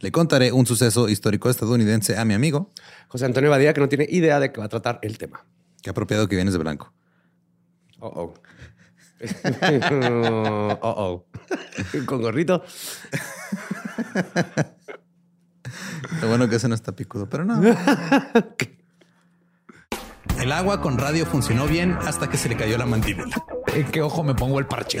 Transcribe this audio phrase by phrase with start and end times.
[0.00, 2.72] le contaré un suceso histórico estadounidense a mi amigo
[3.08, 5.44] José Antonio Badía, que no tiene idea de qué va a tratar el tema.
[5.82, 6.92] Qué apropiado que vienes de blanco.
[8.00, 8.34] Oh, oh.
[10.82, 11.26] oh, oh.
[12.06, 12.62] Con gorrito.
[16.20, 17.60] Lo bueno que ese no está picudo, pero no.
[20.40, 23.44] El agua con radio funcionó bien hasta que se le cayó la mandíbula.
[23.74, 25.00] ¿En qué ojo me pongo el parche?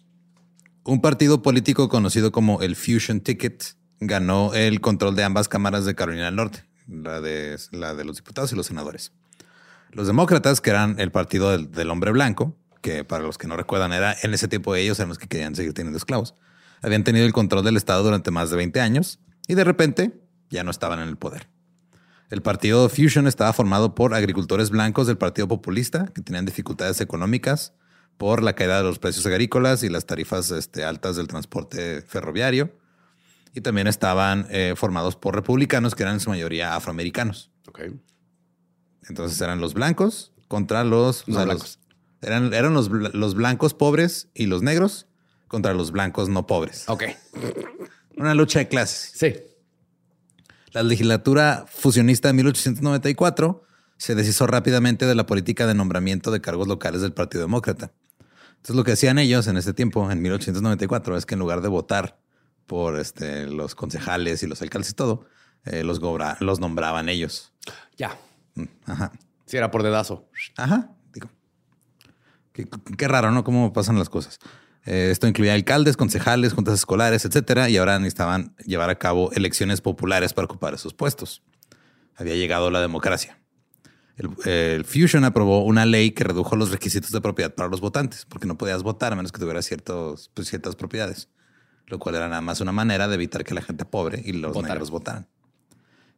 [0.83, 5.93] Un partido político conocido como el Fusion Ticket ganó el control de ambas cámaras de
[5.93, 7.59] Carolina del Norte, la de,
[8.03, 9.11] los diputados y los senadores.
[9.91, 13.57] Los demócratas, que eran el partido del, del hombre blanco, que para los que no
[13.57, 16.33] recuerdan era en ese tiempo ellos eran los que querían seguir teniendo esclavos,
[16.81, 20.19] habían tenido el control del Estado durante más de 20 años y de repente
[20.49, 21.47] ya no estaban en el poder.
[22.31, 27.75] El partido Fusion estaba formado por agricultores blancos del Partido Populista que tenían dificultades económicas
[28.21, 32.71] por la caída de los precios agrícolas y las tarifas este, altas del transporte ferroviario.
[33.55, 37.49] Y también estaban eh, formados por republicanos que eran en su mayoría afroamericanos.
[37.67, 37.79] Ok.
[39.09, 41.27] Entonces eran los blancos contra los...
[41.27, 41.79] No o sea, blancos.
[42.21, 45.07] los- eran eran los, los blancos pobres y los negros
[45.47, 46.83] contra los blancos no pobres.
[46.89, 47.05] Ok.
[48.17, 49.13] Una lucha de clases.
[49.15, 49.33] Sí.
[50.73, 53.63] La legislatura fusionista de 1894
[53.97, 57.91] se deshizo rápidamente de la política de nombramiento de cargos locales del Partido Demócrata.
[58.61, 61.67] Entonces lo que hacían ellos en ese tiempo, en 1894, es que en lugar de
[61.67, 62.19] votar
[62.67, 65.25] por este, los concejales y los alcaldes y todo,
[65.65, 67.53] eh, los, gobra- los nombraban ellos.
[67.97, 68.17] Ya.
[68.55, 69.11] Mm, Ajá.
[69.47, 70.29] Si era por dedazo.
[70.57, 70.91] Ajá.
[71.11, 71.29] Digo,
[72.53, 72.67] qué,
[72.97, 73.43] qué raro, ¿no?
[73.43, 74.37] Cómo pasan las cosas.
[74.85, 79.81] Eh, esto incluía alcaldes, concejales, juntas escolares, etcétera, y ahora necesitaban llevar a cabo elecciones
[79.81, 81.41] populares para ocupar esos puestos.
[82.15, 83.39] Había llegado la democracia.
[84.21, 88.25] El, el Fusion aprobó una ley que redujo los requisitos de propiedad para los votantes,
[88.25, 91.29] porque no podías votar a menos que tuvieras ciertos, pues, ciertas propiedades,
[91.87, 94.55] lo cual era nada más una manera de evitar que la gente pobre y los
[94.61, 95.27] negros votaran.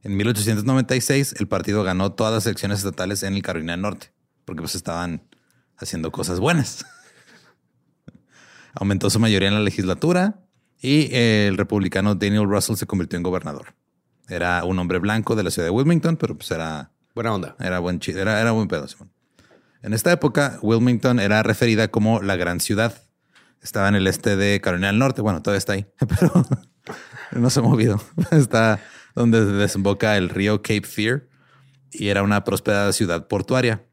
[0.01, 4.11] En 1896, el partido ganó todas las elecciones estatales en el Carolina del Norte,
[4.43, 5.23] porque pues estaban
[5.77, 6.85] haciendo cosas buenas.
[8.73, 10.41] Aumentó su mayoría en la legislatura
[10.81, 13.75] y el republicano Daniel Russell se convirtió en gobernador.
[14.27, 17.55] Era un hombre blanco de la ciudad de Wilmington, pero pues era, Buena onda.
[17.59, 19.11] era buen chi- era, era buen pedo, Simón.
[19.81, 22.93] En esta época, Wilmington era referida como la gran ciudad.
[23.61, 25.21] Estaba en el este de Carolina del Norte.
[25.21, 25.85] Bueno, todavía está ahí,
[26.19, 26.45] pero
[27.31, 28.01] no se ha movido.
[28.31, 28.79] Está
[29.15, 31.27] donde desemboca el río Cape Fear
[31.91, 33.85] y era una próspera ciudad portuaria.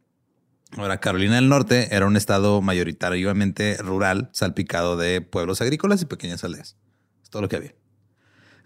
[0.77, 6.43] Ahora, Carolina del Norte era un estado mayoritariamente rural, salpicado de pueblos agrícolas y pequeñas
[6.45, 6.77] aldeas.
[7.23, 7.75] Es todo lo que había.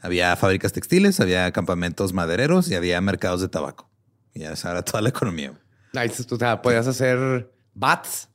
[0.00, 3.90] Había fábricas textiles, había campamentos madereros y había mercados de tabaco.
[4.34, 5.52] Y ya era toda la economía.
[5.94, 8.28] Ahí, o sea, podías hacer bats,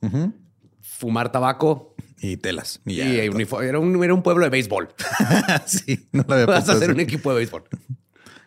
[0.80, 2.80] fumar tabaco Y telas.
[2.86, 3.04] Y ya.
[3.06, 3.18] y.
[3.62, 4.88] Era un, era un pueblo de béisbol.
[5.66, 6.92] sí, no lo había Vas a hacer así.
[6.92, 7.64] un equipo de béisbol.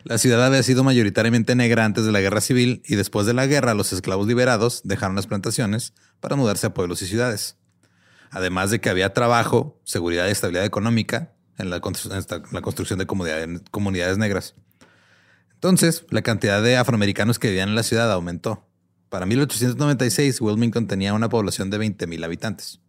[0.02, 3.46] La ciudad había sido mayoritariamente negra antes de la guerra civil y después de la
[3.46, 7.56] guerra los esclavos liberados dejaron las plantaciones para mudarse a pueblos y ciudades.
[8.30, 12.98] Además de que había trabajo, seguridad y estabilidad económica en la, constru- en la construcción
[12.98, 14.54] de comunidades, comunidades negras.
[15.64, 18.68] Entonces, la cantidad de afroamericanos que vivían en la ciudad aumentó.
[19.08, 22.82] Para 1896, Wilmington tenía una población de 20.000 habitantes,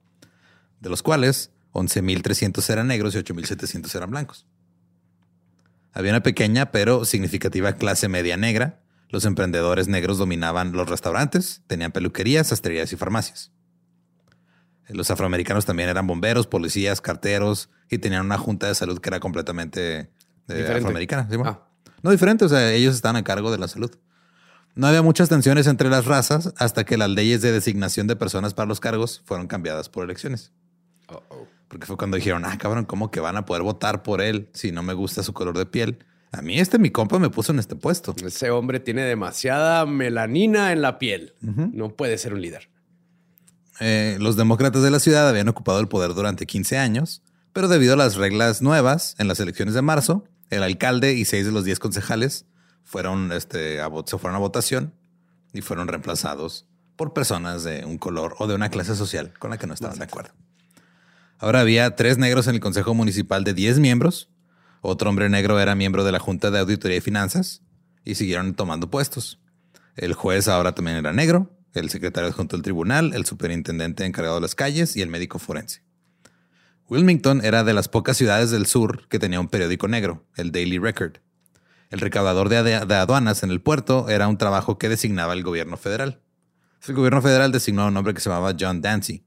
[0.82, 4.46] de los cuales 11.300 eran negros y 8.700 eran blancos.
[5.94, 8.82] Había una pequeña pero significativa clase media negra.
[9.08, 13.54] Los emprendedores negros dominaban los restaurantes, tenían peluquerías, sastrerías y farmacias.
[14.90, 19.22] Los afroamericanos también eran bomberos, policías, carteros y tenían una junta de salud que era
[19.22, 20.12] completamente
[20.50, 21.30] eh, afroamericana.
[21.46, 21.66] Ah.
[22.06, 23.90] No diferente, o sea, ellos estaban a cargo de la salud.
[24.76, 28.54] No había muchas tensiones entre las razas hasta que las leyes de designación de personas
[28.54, 30.52] para los cargos fueron cambiadas por elecciones.
[31.68, 34.72] Porque fue cuando dijeron, ah, cabrón, ¿cómo que van a poder votar por él si
[34.72, 36.06] no me gusta su color de piel?
[36.32, 38.14] A mí este mi compa me puso en este puesto.
[38.24, 41.34] Ese hombre tiene demasiada melanina en la piel.
[41.42, 42.70] No puede ser un líder.
[43.80, 47.96] Eh, los demócratas de la ciudad habían ocupado el poder durante 15 años, pero debido
[47.96, 51.66] a las reglas nuevas en las elecciones de marzo, el alcalde y seis de los
[51.66, 52.46] 10 concejales
[52.84, 54.94] fueron, este, se fueron a votación
[55.54, 59.58] y fueron reemplazados por personas de un color o de una clase social con la
[59.58, 60.32] que no estaban de acuerdo.
[61.40, 64.30] Ahora había tres negros en el Consejo Municipal de 10 miembros.
[64.82, 67.62] Otro hombre negro era miembro de la Junta de Auditoría y Finanzas
[68.06, 69.40] y siguieron tomando puestos.
[69.96, 74.42] El juez ahora también era negro, el secretario adjunto del tribunal, el superintendente encargado de
[74.42, 75.85] las calles y el médico forense.
[76.88, 80.78] Wilmington era de las pocas ciudades del sur que tenía un periódico negro, el Daily
[80.78, 81.18] Record.
[81.90, 86.22] El recaudador de, aduanas en el puerto era un trabajo que designaba el gobierno federal.
[86.88, 89.26] El gobierno federal designó a un hombre que se llamaba John Dancy.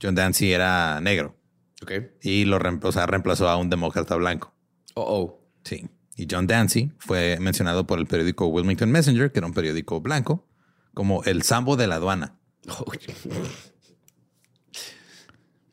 [0.00, 1.36] John Dancy era negro
[1.82, 1.92] Ok.
[2.22, 4.54] y lo reemplazó, reemplazó a un demócrata blanco.
[4.94, 5.48] Oh, oh.
[5.64, 5.88] Sí.
[6.16, 10.46] Y John Dancy fue mencionado por el periódico Wilmington Messenger, que era un periódico blanco,
[10.94, 12.38] como el sambo de la aduana.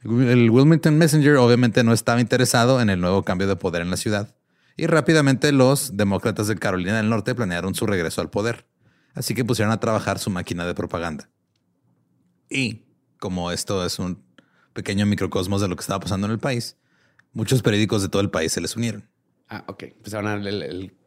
[0.07, 3.97] El Wilmington Messenger obviamente no estaba interesado en el nuevo cambio de poder en la
[3.97, 4.33] ciudad
[4.77, 8.65] y rápidamente los demócratas de Carolina del Norte planearon su regreso al poder.
[9.15, 11.29] Así que pusieron a trabajar su máquina de propaganda.
[12.49, 12.85] Y
[13.19, 14.23] como esto es un
[14.71, 16.77] pequeño microcosmos de lo que estaba pasando en el país,
[17.33, 19.09] muchos periódicos de todo el país se les unieron.
[19.49, 19.83] Ah, ok.
[19.83, 20.97] Empezaron el, el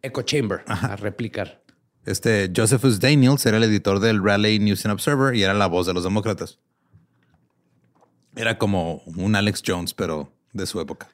[0.00, 1.64] echo chamber a replicar.
[2.04, 5.86] Este Josephus Daniels era el editor del Raleigh News and Observer y era la voz
[5.86, 6.60] de los demócratas.
[8.36, 11.08] Era como un Alex Jones, pero de su época.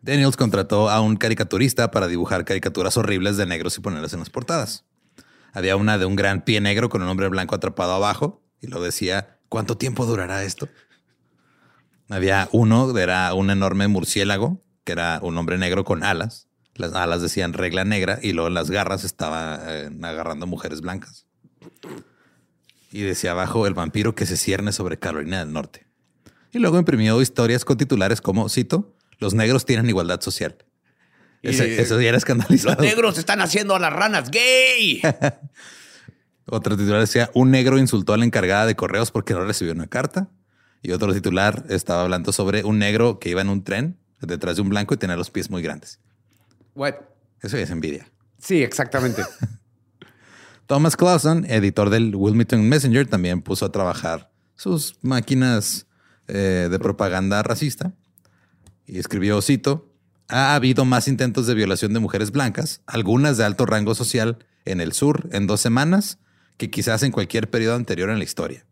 [0.00, 4.30] Daniels contrató a un caricaturista para dibujar caricaturas horribles de negros y ponerlas en las
[4.30, 4.84] portadas.
[5.52, 8.82] Había una de un gran pie negro con un hombre blanco atrapado abajo y lo
[8.82, 10.68] decía, ¿cuánto tiempo durará esto?
[12.08, 16.48] Había uno, era un enorme murciélago, que era un hombre negro con alas.
[16.74, 21.26] Las alas decían regla negra y luego las garras estaba eh, agarrando mujeres blancas.
[22.90, 25.86] Y decía abajo el vampiro que se cierne sobre Carolina del Norte.
[26.52, 30.56] Y luego imprimió historias con titulares como, cito, los negros tienen igualdad social.
[31.42, 32.76] Ese- eso ya era escandalizado.
[32.76, 35.00] Los negros están haciendo a las ranas gay.
[36.46, 39.86] Otro titular decía, un negro insultó a la encargada de correos porque no recibió una
[39.86, 40.28] carta.
[40.84, 44.62] Y otro titular estaba hablando sobre un negro que iba en un tren detrás de
[44.62, 46.00] un blanco y tenía los pies muy grandes.
[46.74, 46.94] What?
[47.40, 48.10] Eso ya es envidia.
[48.38, 49.22] Sí, exactamente.
[50.66, 55.86] Thomas Clausen, editor del Wilmington Messenger, también puso a trabajar sus máquinas
[56.34, 57.92] eh, de propaganda racista
[58.86, 59.92] y escribió, cito,
[60.28, 64.80] ha habido más intentos de violación de mujeres blancas, algunas de alto rango social, en
[64.80, 66.18] el sur en dos semanas
[66.56, 68.64] que quizás en cualquier periodo anterior en la historia.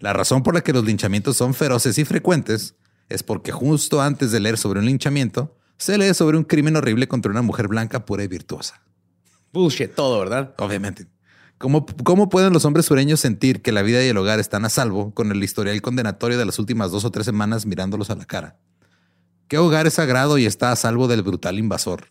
[0.00, 2.74] La razón por la que los linchamientos son feroces y frecuentes
[3.08, 7.08] es porque justo antes de leer sobre un linchamiento, se lee sobre un crimen horrible
[7.08, 8.82] contra una mujer blanca pura y virtuosa.
[9.50, 10.54] Bullshit, todo, ¿verdad?
[10.58, 11.06] Obviamente.
[11.58, 14.68] ¿Cómo, ¿Cómo pueden los hombres sureños sentir que la vida y el hogar están a
[14.68, 18.26] salvo con el historial condenatorio de las últimas dos o tres semanas mirándolos a la
[18.26, 18.58] cara?
[19.48, 22.08] ¿Qué hogar es sagrado y está a salvo del brutal invasor?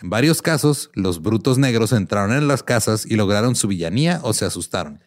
[0.00, 4.32] En varios casos, los brutos negros entraron en las casas y lograron su villanía o
[4.32, 5.00] se asustaron.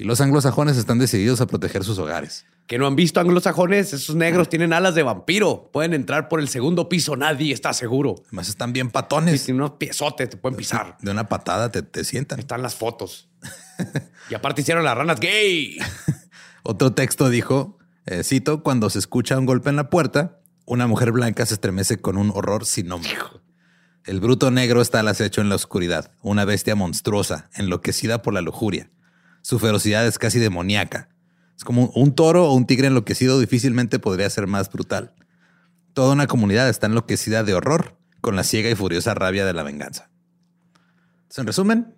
[0.00, 2.46] Y los anglosajones están decididos a proteger sus hogares.
[2.66, 5.68] Que no han visto anglosajones, esos negros tienen alas de vampiro.
[5.74, 8.14] Pueden entrar por el segundo piso, nadie está seguro.
[8.28, 9.44] Además están bien Y patones.
[9.44, 10.96] tienen unos piezotes, te pueden pisar.
[11.02, 12.38] De una patada te, te sientan.
[12.38, 13.28] Están las fotos.
[14.30, 15.76] y aparte hicieron las ranas gay.
[16.62, 17.76] Otro texto dijo,
[18.06, 21.98] eh, cito, cuando se escucha un golpe en la puerta, una mujer blanca se estremece
[22.00, 23.10] con un horror sin nombre.
[24.06, 28.40] El bruto negro está al acecho en la oscuridad, una bestia monstruosa, enloquecida por la
[28.40, 28.88] lujuria.
[29.42, 31.08] Su ferocidad es casi demoníaca.
[31.56, 35.14] Es como un toro o un tigre enloquecido difícilmente podría ser más brutal.
[35.92, 39.62] Toda una comunidad está enloquecida de horror con la ciega y furiosa rabia de la
[39.62, 40.10] venganza.
[41.22, 41.94] Entonces, en resumen,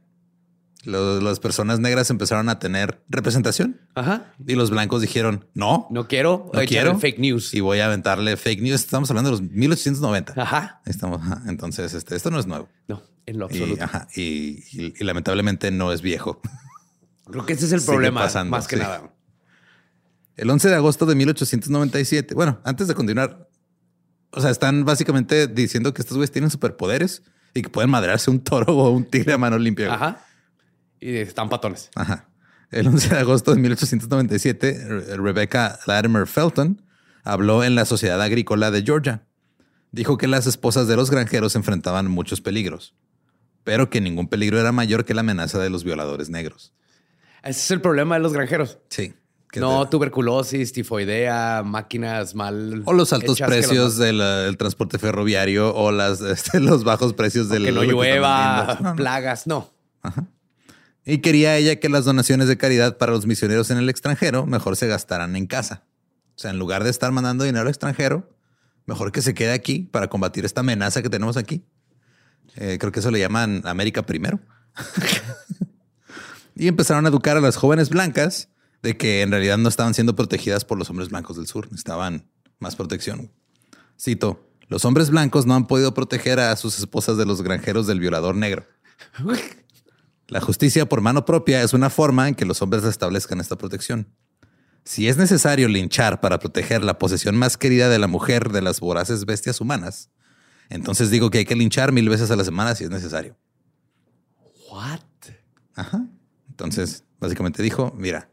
[0.84, 4.32] lo- las personas negras empezaron a tener representación Ajá.
[4.46, 6.50] y los blancos dijeron, no, No quiero.
[6.52, 6.98] no quiero.
[6.98, 7.54] fake news.
[7.54, 8.80] Y voy a aventarle fake news.
[8.80, 10.34] Estamos hablando de los 1890.
[10.40, 10.80] Ajá.
[10.86, 11.42] Estamos, ajá.
[11.46, 12.68] Entonces, este, esto no es nuevo.
[12.88, 13.84] No, en lo Y, absoluto.
[13.84, 16.40] ajá, y- y- y lamentablemente no es viejo.
[17.30, 18.82] Creo que ese es el problema, pasando, más que sí.
[18.82, 19.12] nada.
[20.36, 23.48] El 11 de agosto de 1897, bueno, antes de continuar,
[24.30, 27.22] o sea, están básicamente diciendo que estos güeyes tienen superpoderes
[27.54, 29.86] y que pueden madrearse un toro o un tigre a mano limpia.
[29.88, 29.96] güey.
[29.96, 30.24] Ajá.
[31.00, 31.90] Y están patones.
[31.94, 32.28] Ajá.
[32.70, 36.82] El 11 de agosto de 1897, Re- Rebecca Latimer Felton
[37.24, 39.26] habló en la Sociedad Agrícola de Georgia.
[39.90, 42.94] Dijo que las esposas de los granjeros enfrentaban muchos peligros,
[43.64, 46.72] pero que ningún peligro era mayor que la amenaza de los violadores negros.
[47.42, 48.78] Ese es el problema de los granjeros.
[48.88, 49.14] Sí.
[49.56, 52.82] no, te- tuberculosis, tifoidea, máquinas mal.
[52.86, 57.48] o los altos precios los- del del transporte ferroviario o las, este, los bajos precios
[57.48, 58.94] del que no llueva, no.
[58.96, 59.46] plagas.
[59.46, 59.70] No.
[61.04, 64.76] Y quería ella que las donaciones de caridad para los misioneros en el extranjero mejor
[64.76, 65.82] se gastaran en casa.
[66.36, 68.30] O sea, en lugar de estar mandando dinero al extranjero,
[68.86, 71.64] mejor que se quede aquí para combatir esta amenaza que tenemos aquí.
[72.56, 74.38] Eh, creo que eso le llaman América primero.
[76.54, 78.48] y empezaron a educar a las jóvenes blancas
[78.82, 82.28] de que en realidad no estaban siendo protegidas por los hombres blancos del sur, necesitaban
[82.58, 83.30] más protección.
[84.00, 88.00] Cito, los hombres blancos no han podido proteger a sus esposas de los granjeros del
[88.00, 88.66] violador negro.
[90.28, 94.08] La justicia por mano propia es una forma en que los hombres establezcan esta protección.
[94.84, 98.80] Si es necesario linchar para proteger la posesión más querida de la mujer de las
[98.80, 100.10] voraces bestias humanas,
[100.70, 103.36] entonces digo que hay que linchar mil veces a la semana si es necesario.
[104.70, 105.00] What?
[105.74, 106.06] Ajá.
[106.52, 108.28] Entonces, básicamente dijo, mira,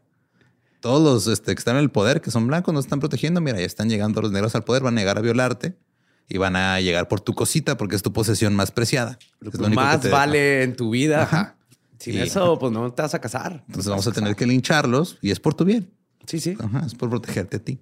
[0.80, 3.58] todos los este, que están en el poder, que son blancos, no están protegiendo, mira,
[3.58, 5.78] ya están llegando los negros al poder, van a llegar a violarte
[6.28, 9.18] y van a llegar por tu cosita porque es tu posesión más preciada.
[9.40, 11.22] Lo que más vale en tu vida.
[11.22, 11.56] Ajá.
[11.98, 13.64] Sin Y- eso, pues no te vas a casar.
[13.66, 15.90] Entonces vamos a tener que lincharlos y es por tu bien.
[16.26, 16.56] Sí, sí.
[16.60, 17.80] Ajá, es por protegerte a ti.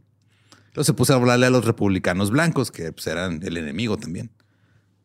[0.74, 4.30] Luego se puso a hablarle a los republicanos blancos, que pues, eran el enemigo también.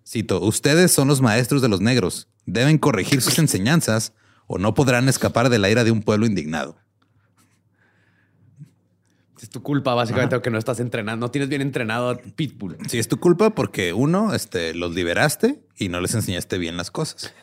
[0.08, 2.28] Cito, ustedes son los maestros de los negros.
[2.46, 4.14] Deben corregir sus enseñanzas
[4.48, 6.78] o no podrán escapar de la ira de un pueblo indignado.
[9.42, 11.26] Es tu culpa, básicamente, que no estás entrenando.
[11.26, 12.78] No tienes bien entrenado a Pitbull.
[12.88, 16.92] Sí, es tu culpa porque uno, este, los liberaste y no les enseñaste bien las
[16.92, 17.34] cosas.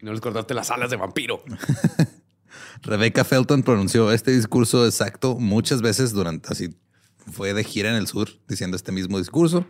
[0.00, 1.42] Y no les cortaste las alas de vampiro.
[2.82, 6.76] Rebecca Felton pronunció este discurso exacto muchas veces durante así
[7.32, 9.66] fue de gira en el sur diciendo este mismo discurso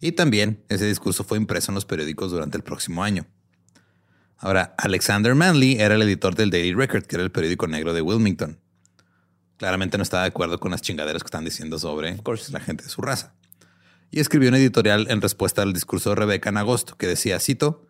[0.00, 3.26] y también ese discurso fue impreso en los periódicos durante el próximo año.
[4.38, 8.02] Ahora, Alexander Manley era el editor del Daily Record, que era el periódico negro de
[8.02, 8.58] Wilmington.
[9.56, 12.18] Claramente no estaba de acuerdo con las chingaderas que están diciendo sobre
[12.50, 13.34] la gente de su raza.
[14.10, 17.86] Y escribió un editorial en respuesta al discurso de Rebecca en agosto que decía, cito,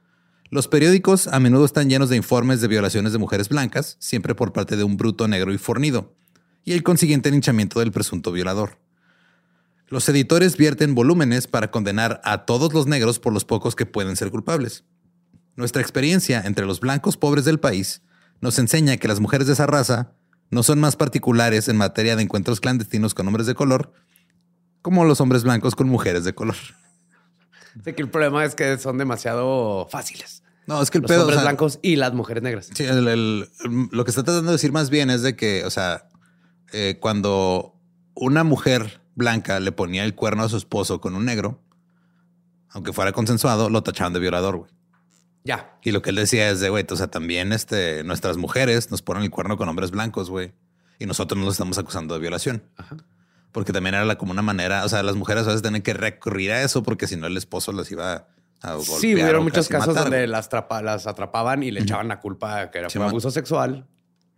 [0.51, 4.53] los periódicos a menudo están llenos de informes de violaciones de mujeres blancas, siempre por
[4.53, 6.15] parte de un bruto negro y fornido,
[6.65, 8.79] y el consiguiente linchamiento del presunto violador.
[9.89, 14.17] Los editores vierten volúmenes para condenar a todos los negros por los pocos que pueden
[14.17, 14.85] ser culpables.
[15.57, 18.03] Nuestra experiencia entre los blancos pobres del país
[18.41, 20.13] nos enseña que las mujeres de esa raza
[20.51, 23.93] no son más particulares en materia de encuentros clandestinos con hombres de color,
[24.83, 26.57] como los hombres blancos con mujeres de color.
[27.83, 30.43] Sé que el problema es que son demasiado fáciles.
[30.67, 32.71] No, es que el Los pedo, o hombres sea, blancos y las mujeres negras.
[32.73, 33.49] Sí, el- el-
[33.91, 36.09] lo que está tratando de decir más bien es de que, o sea,
[36.73, 37.75] eh, cuando
[38.15, 41.61] una mujer blanca le ponía el cuerno a su esposo con un negro,
[42.71, 44.71] aunque fuera consensuado, lo tachaban de violador, güey.
[45.45, 45.77] Ya.
[45.83, 49.03] Y lo que él decía es de, güey, o sea, también este, nuestras mujeres nos
[49.03, 50.53] ponen el cuerno con hombres blancos, güey.
[50.99, 52.63] Y nosotros no los estamos acusando de violación.
[53.53, 55.93] Porque también era la- como una manera, o sea, las mujeres a veces tienen que
[55.95, 58.27] recurrir a eso porque si no el esposo las iba
[58.63, 58.99] a golpear.
[59.01, 62.21] Sí, hubieron o muchos casos matar, donde las, trapa- las atrapaban y le echaban la
[62.21, 63.11] culpa que era Sí, por man.
[63.11, 63.87] abuso sexual.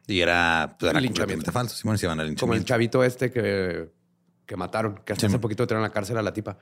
[0.09, 1.77] Y era, pues, era completamente falso.
[1.77, 3.91] Simón se iban al Como el chavito este que,
[4.45, 5.41] que mataron, que hasta Sí, hace man.
[5.41, 6.59] poquito tiraron a la cárcel a la tipa.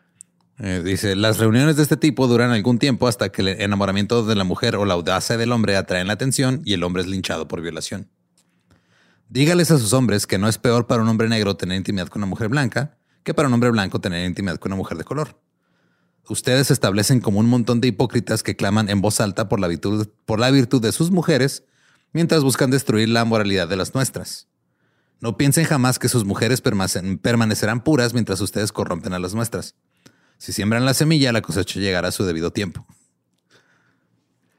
[0.58, 4.36] Eh, dice, las reuniones de este tipo duran algún tiempo hasta que el enamoramiento de
[4.36, 7.48] la mujer o la audacia del hombre atraen la atención y el hombre es linchado
[7.48, 8.08] por violación.
[9.28, 12.20] Dígales a sus hombres que no es peor para un hombre negro tener intimidad con
[12.20, 15.40] una mujer blanca que para un hombre blanco tener intimidad con una mujer de color.
[16.28, 19.66] Ustedes se establecen como un montón de hipócritas que claman en voz alta por la
[19.66, 21.64] virtud, por la virtud de sus mujeres
[22.12, 24.48] mientras buscan destruir la moralidad de las nuestras.
[25.20, 29.74] No piensen jamás que sus mujeres permanecerán puras mientras ustedes corrompen a las nuestras.
[30.38, 32.86] Si siembran la semilla, la cosecha llegará a su debido tiempo.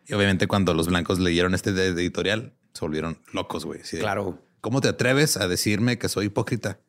[0.07, 3.81] Y obviamente cuando los blancos leyeron este editorial, se volvieron locos, güey.
[3.81, 4.41] Claro.
[4.61, 6.79] ¿Cómo te atreves a decirme que soy hipócrita?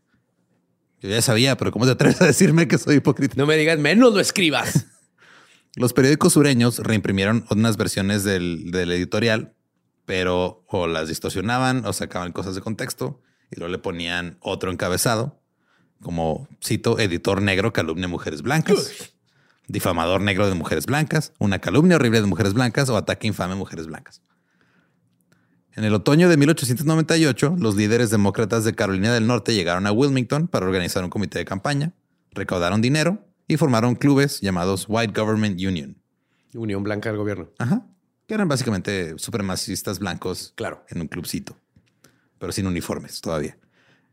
[1.00, 3.34] Yo ya sabía, pero ¿cómo te atreves a decirme que soy hipócrita?
[3.36, 4.86] No me digas menos lo escribas.
[5.76, 9.54] Los periódicos sureños reimprimieron unas versiones del, del editorial,
[10.06, 15.42] pero o las distorsionaban o sacaban cosas de contexto y luego le ponían otro encabezado,
[16.06, 19.12] como cito, editor negro calumnia mujeres blancas,
[19.66, 23.56] difamador negro de mujeres blancas, una calumnia horrible de mujeres blancas o ataque infame a
[23.56, 24.22] mujeres blancas.
[25.72, 30.46] En el otoño de 1898, los líderes demócratas de Carolina del Norte llegaron a Wilmington
[30.46, 31.92] para organizar un comité de campaña,
[32.30, 36.00] recaudaron dinero y formaron clubes llamados White Government Union.
[36.54, 37.50] Unión Blanca del Gobierno.
[37.58, 37.84] Ajá.
[38.28, 40.52] Que eran básicamente supremacistas blancos.
[40.54, 40.84] Claro.
[40.88, 41.58] En un clubcito.
[42.38, 43.58] Pero sin uniformes todavía.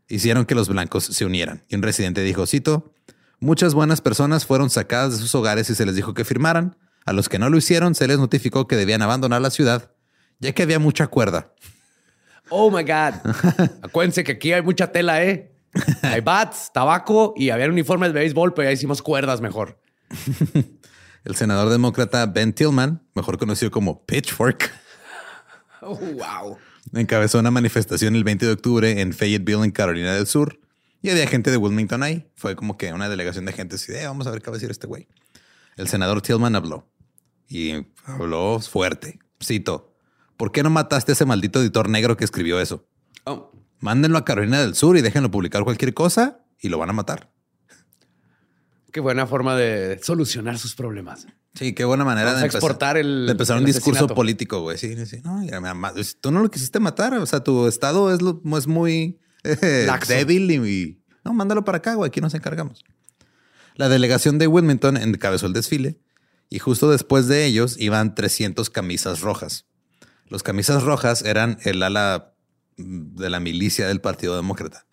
[0.08, 1.64] Hicieron que los blancos se unieran.
[1.68, 2.92] Y un residente dijo, cito,
[3.40, 6.76] muchas buenas personas fueron sacadas de sus hogares y se les dijo que firmaran.
[7.06, 9.92] A los que no lo hicieron se les notificó que debían abandonar la ciudad,
[10.38, 11.52] ya que había mucha cuerda.
[12.50, 13.14] Oh my God.
[13.82, 15.52] Acuérdense que aquí hay mucha tela, ¿eh?
[16.02, 19.80] Hay bats, tabaco y había uniformes de béisbol, pero ya hicimos cuerdas mejor.
[21.24, 24.70] El senador demócrata Ben Tillman, mejor conocido como Pitchfork,
[25.80, 26.58] Oh, wow.
[26.92, 30.60] Encabezó una manifestación el 20 de octubre en Fayetteville, en Carolina del Sur.
[31.02, 32.26] Y había gente de Wilmington ahí.
[32.34, 34.56] Fue como que una delegación de gente así de, "Eh, vamos a ver qué va
[34.56, 35.06] a decir este güey.
[35.76, 36.88] El senador Tillman habló.
[37.48, 39.18] Y habló fuerte.
[39.42, 39.94] Cito,
[40.36, 42.86] ¿por qué no mataste a ese maldito editor negro que escribió eso?
[43.24, 46.94] Oh, Mándenlo a Carolina del Sur y déjenlo publicar cualquier cosa y lo van a
[46.94, 47.30] matar.
[48.92, 51.26] qué buena forma de solucionar sus problemas.
[51.54, 54.14] Sí, qué buena manera Vamos de empezar, exportar el- de empezar el un discurso asesinato.
[54.14, 54.76] político, güey.
[54.76, 55.20] Sí, sí.
[55.22, 55.40] No,
[56.20, 57.14] tú no lo quisiste matar.
[57.14, 61.78] O sea, tu estado es, lo- es muy eh, débil y, y- no, mándalo para
[61.78, 62.08] acá, güey.
[62.08, 62.84] Aquí nos encargamos.
[63.76, 66.00] La delegación de Wilmington encabezó el desfile
[66.50, 69.66] y justo después de ellos iban 300 camisas rojas.
[70.28, 72.34] Los camisas rojas eran el ala
[72.78, 74.86] mm, de la milicia del Partido Demócrata.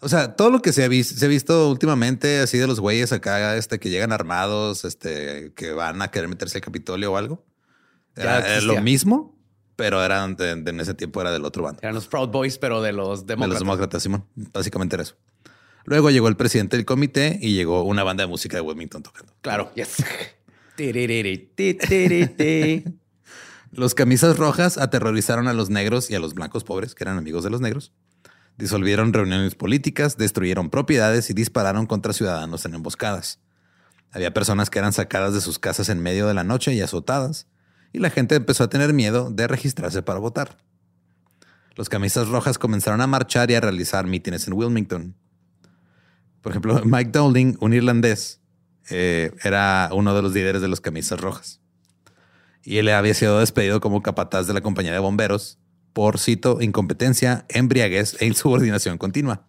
[0.00, 2.80] O sea, todo lo que se ha, vis- se ha visto últimamente, así de los
[2.80, 7.16] güeyes acá, este, que llegan armados, este, que van a querer meterse al Capitolio o
[7.16, 7.44] algo.
[8.14, 9.38] Era, lo mismo,
[9.74, 11.80] pero eran de- de- en ese tiempo era del otro bando.
[11.82, 13.54] Eran los Proud Boys, pero de los De demócratas.
[13.54, 14.26] los demócratas, Simón.
[14.34, 15.16] Básicamente era eso.
[15.84, 19.32] Luego llegó el presidente del comité y llegó una banda de música de Wilmington tocando.
[19.40, 19.96] Claro, yes.
[23.72, 27.44] Los camisas rojas aterrorizaron a los negros y a los blancos pobres, que eran amigos
[27.44, 27.92] de los negros.
[28.56, 33.40] Disolvieron reuniones políticas, destruyeron propiedades y dispararon contra ciudadanos en emboscadas.
[34.10, 37.46] Había personas que eran sacadas de sus casas en medio de la noche y azotadas,
[37.92, 40.56] y la gente empezó a tener miedo de registrarse para votar.
[41.74, 45.14] Los camisas rojas comenzaron a marchar y a realizar mítines en Wilmington.
[46.40, 48.40] Por ejemplo, Mike Dowling, un irlandés,
[48.88, 51.60] eh, era uno de los líderes de los camisas rojas
[52.66, 55.58] y él había sido despedido como capataz de la compañía de bomberos
[55.96, 59.46] por, cito, incompetencia, embriaguez e insubordinación continua.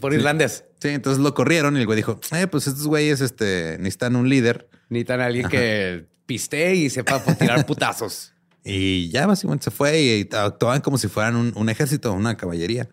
[0.00, 0.64] Por irlandés.
[0.80, 4.28] Sí, entonces lo corrieron y el güey dijo, eh, pues estos güeyes este, necesitan un
[4.28, 4.68] líder.
[4.88, 8.32] Necesitan a alguien que piste y sepa tirar putazos.
[8.62, 12.90] Y ya básicamente se fue y actuaban como si fueran un, un ejército, una caballería.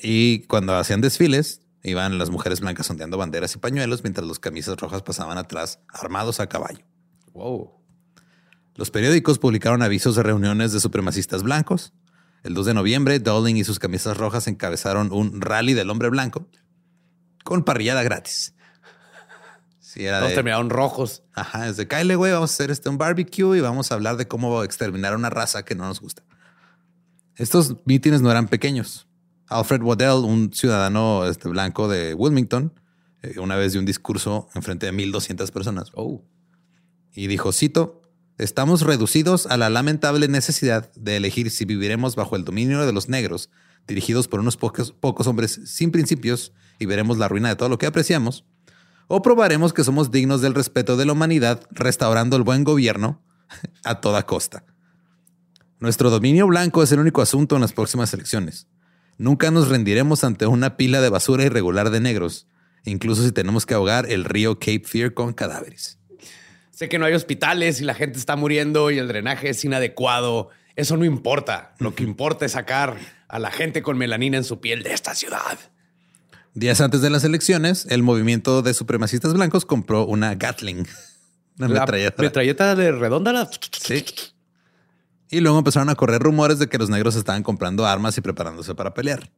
[0.00, 4.76] Y cuando hacían desfiles, iban las mujeres blancas ondeando banderas y pañuelos mientras los camisas
[4.78, 6.84] rojas pasaban atrás armados a caballo.
[7.32, 7.81] Wow.
[8.74, 11.92] Los periódicos publicaron avisos de reuniones de supremacistas blancos.
[12.42, 16.48] El 2 de noviembre, Dowling y sus camisas rojas encabezaron un rally del hombre blanco
[17.44, 18.54] con parrillada gratis.
[19.78, 21.22] Sí, era Todos de, terminaron rojos.
[21.34, 24.16] Ajá, es de Kyle, güey, vamos a hacer este un barbecue y vamos a hablar
[24.16, 26.22] de cómo exterminar una raza que no nos gusta.
[27.36, 29.06] Estos mítines no eran pequeños.
[29.48, 32.72] Alfred Waddell, un ciudadano este, blanco de Wilmington,
[33.22, 36.24] eh, una vez dio un discurso en frente de 1200 personas Oh.
[37.12, 38.01] y dijo, cito,
[38.38, 43.08] estamos reducidos a la lamentable necesidad de elegir si viviremos bajo el dominio de los
[43.08, 43.50] negros,
[43.86, 44.94] dirigidos por unos pocos,
[45.26, 48.44] hombres sin principios y veremos la ruina de todo lo que apreciamos,
[49.08, 53.22] o probaremos que somos dignos del respeto de la humanidad, restaurando el buen gobierno
[53.84, 54.64] a toda costa.
[55.80, 58.68] Nuestro dominio blanco es el único asunto en las próximas elecciones.
[59.18, 62.46] Nunca nos rendiremos ante una pila de basura irregular de negros,
[62.84, 65.98] incluso si tenemos que ahogar el río Cape Fear con cadáveres.
[66.72, 70.48] Sé que no hay hospitales y la gente está muriendo y el drenaje es inadecuado.
[70.74, 71.74] Eso no importa.
[71.78, 72.96] Lo que importa es sacar
[73.28, 75.58] a la gente con melanina en su piel de esta ciudad.
[76.54, 80.86] Días antes de las elecciones, el movimiento de supremacistas blancos compró una Gatling.
[81.58, 82.22] Una La metralladora.
[82.24, 83.32] metralleta de redonda.
[83.32, 84.04] la- Sí.
[85.30, 88.74] Y luego empezaron a correr rumores de que los negros estaban comprando armas y preparándose
[88.74, 89.30] para pelear.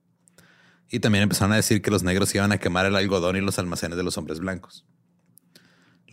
[0.91, 3.59] Y también empezaron a decir que los negros iban a quemar el algodón y los
[3.59, 4.85] almacenes de los hombres blancos.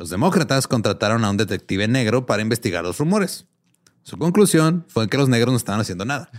[0.02, 3.46] Los demócratas contrataron a un detective negro para investigar los rumores.
[4.02, 6.32] Su conclusión fue que los negros no estaban haciendo nada.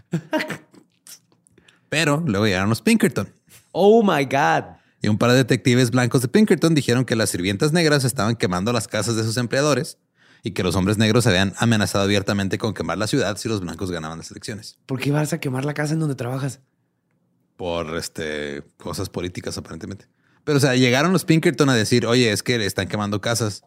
[1.89, 3.33] Pero luego llegaron los Pinkerton.
[3.71, 4.65] Oh my God.
[5.01, 8.73] Y un par de detectives blancos de Pinkerton dijeron que las sirvientas negras estaban quemando
[8.73, 9.97] las casas de sus empleadores
[10.43, 13.93] y que los hombres negros habían amenazado abiertamente con quemar la ciudad si los blancos
[13.93, 14.77] ganaban las elecciones.
[14.87, 16.59] ¿Por qué vas a quemar la casa en donde trabajas?
[17.57, 20.09] Por este, cosas políticas, aparentemente.
[20.45, 23.63] Pero, o sea, llegaron los Pinkerton a decir, oye, es que le están quemando casas.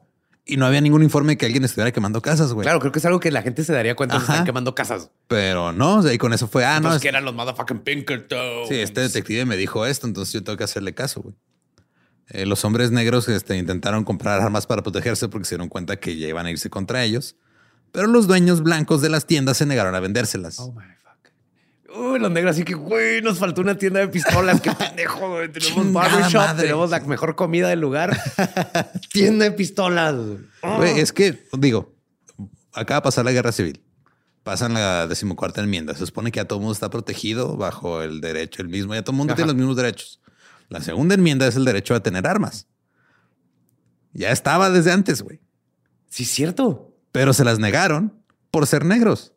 [0.47, 2.63] Y no había ningún informe de que alguien estuviera quemando casas, güey.
[2.65, 4.17] Claro, creo que es algo que la gente se daría cuenta.
[4.17, 4.33] Ajá.
[4.33, 5.09] están quemando casas.
[5.27, 7.79] Pero no, o sea, y con eso fue, ah, no, es- que eran los motherfucking
[7.79, 8.67] Pinkerton.
[8.67, 11.35] Sí, este detective me dijo esto, entonces yo tengo que hacerle caso, güey.
[12.29, 16.17] Eh, los hombres negros este, intentaron comprar armas para protegerse porque se dieron cuenta que
[16.17, 17.35] ya iban a irse contra ellos.
[17.91, 20.59] Pero los dueños blancos de las tiendas se negaron a vendérselas.
[20.59, 20.83] Oh my.
[21.97, 24.59] Uy, los negros, así que, güey, nos faltó una tienda de pistolas.
[24.61, 25.51] Qué pendejo, güey.
[25.51, 28.17] Tenemos barbershop, tenemos la mejor comida del lugar.
[29.11, 30.15] tienda de pistolas.
[30.61, 31.95] Güey, es que, digo,
[32.73, 33.81] acaba de pasar la guerra civil.
[34.43, 35.95] Pasan la decimocuarta enmienda.
[35.95, 38.93] Se supone que ya todo el mundo está protegido bajo el derecho, el mismo.
[38.93, 39.37] Ya todo el mundo Ajá.
[39.37, 40.21] tiene los mismos derechos.
[40.69, 42.67] La segunda enmienda es el derecho a tener armas.
[44.13, 45.41] Ya estaba desde antes, güey.
[46.09, 46.95] Sí, cierto.
[47.11, 48.13] Pero se las negaron
[48.51, 49.33] por ser negros.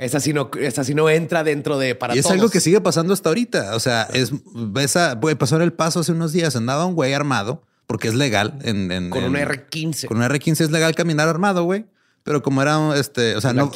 [0.00, 2.34] Esa sí no, esa sí no entra dentro de para y es todos.
[2.34, 3.76] algo que sigue pasando hasta ahorita.
[3.76, 6.56] O sea, es ves a, güey, pasó en el paso hace unos días.
[6.56, 10.06] Andaba un güey armado porque es legal en, en- Con en- un R15.
[10.06, 11.84] Con un R15 es legal caminar armado, güey.
[12.22, 13.70] Pero como era este, o sea, no,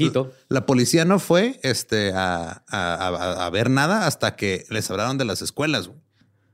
[0.49, 5.25] la policía no fue este, a, a- a- ver nada hasta que les hablaron de
[5.25, 5.89] las escuelas.
[5.89, 5.99] güey.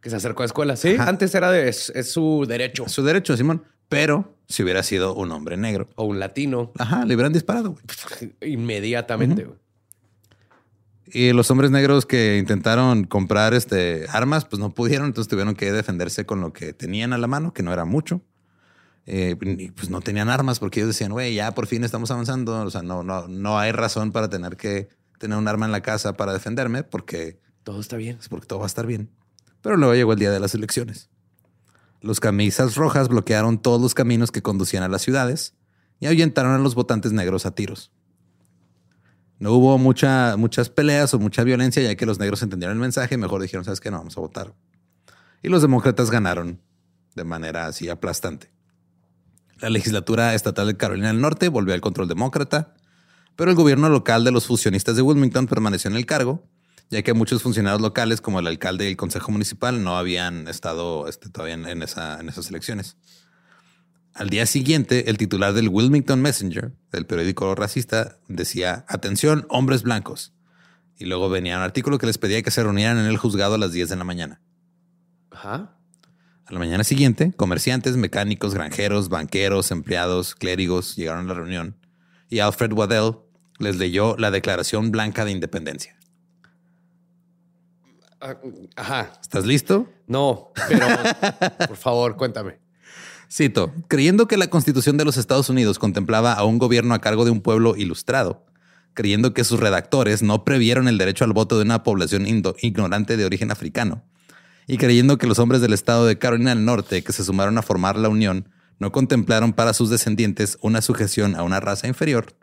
[0.00, 0.76] Que se acercó a escuela.
[0.76, 1.08] Sí, Ajá.
[1.10, 2.86] antes era de, es, es su derecho.
[2.86, 3.64] Es su derecho, Simón.
[3.88, 6.70] Pero si hubiera sido un hombre negro, O un latino.
[6.78, 7.72] ajá, le hubieran disparado.
[7.72, 8.32] güey.
[8.52, 9.44] Inmediatamente.
[9.44, 9.58] güey.
[11.12, 15.72] Y los hombres negros que intentaron comprar este, armas, pues no pudieron, entonces tuvieron que
[15.72, 18.22] defenderse con lo que tenían a la mano, que no era mucho.
[19.06, 22.60] Eh, y, pues no tenían armas porque ellos decían, güey, ya por fin estamos avanzando.
[22.60, 25.82] O sea, no, no, no hay razón para tener que tener un arma en la
[25.82, 28.18] casa para defenderme porque, Todo está bien.
[28.20, 29.10] es porque todo va a estar bien.
[29.62, 31.10] Pero luego llegó el día de las elecciones.
[32.00, 35.54] Los camisas rojas bloquearon todos los caminos que conducían a las ciudades
[35.98, 37.92] y ahuyentaron a los votantes negros a tiros.
[39.40, 43.14] No hubo mucha, muchas peleas o mucha violencia, ya que los negros entendieron el mensaje
[43.14, 43.90] y mejor dijeron, ¿sabes qué?
[43.90, 44.54] No, vamos a votar.
[45.42, 46.60] Y los demócratas ganaron
[47.14, 48.52] de manera así aplastante.
[49.58, 52.74] La legislatura estatal de Carolina del Norte volvió al control demócrata,
[53.34, 56.44] pero el gobierno local de los fusionistas de Wilmington permaneció en el cargo,
[56.90, 61.08] ya que muchos funcionarios locales, como el alcalde y el consejo municipal, no habían estado
[61.08, 62.96] este, todavía en esa- en esas elecciones.
[64.14, 70.32] Al día siguiente, el titular del Wilmington Messenger, del periódico racista, decía, atención, hombres blancos.
[70.98, 73.58] Y luego venía un artículo que les pedía que se reunieran en el juzgado a
[73.58, 74.40] las 10 de la mañana.
[75.30, 75.76] Ajá.
[76.44, 81.76] A la mañana siguiente, comerciantes, mecánicos, granjeros, banqueros, empleados, clérigos llegaron a la reunión
[82.30, 83.16] y Alfred Waddell
[83.58, 85.96] les leyó la Declaración Blanca de Independencia.
[88.20, 88.36] Ah,
[88.76, 89.12] Ajá.
[89.20, 89.88] ¿Estás listo?
[90.06, 90.86] No, pero
[91.66, 92.58] por favor, cuéntame.
[93.32, 97.24] Cito, creyendo que la Constitución de los Estados Unidos contemplaba a un gobierno a cargo
[97.24, 98.44] de un pueblo ilustrado,
[98.92, 103.24] creyendo que sus redactores no previeron el derecho al voto de una población ignorante de
[103.24, 104.02] origen africano,
[104.66, 107.62] y creyendo que los hombres del estado de Carolina del Norte que se sumaron a
[107.62, 108.48] formar la Unión
[108.80, 112.36] no contemplaron para sus descendientes una sujeción a una raza inferior,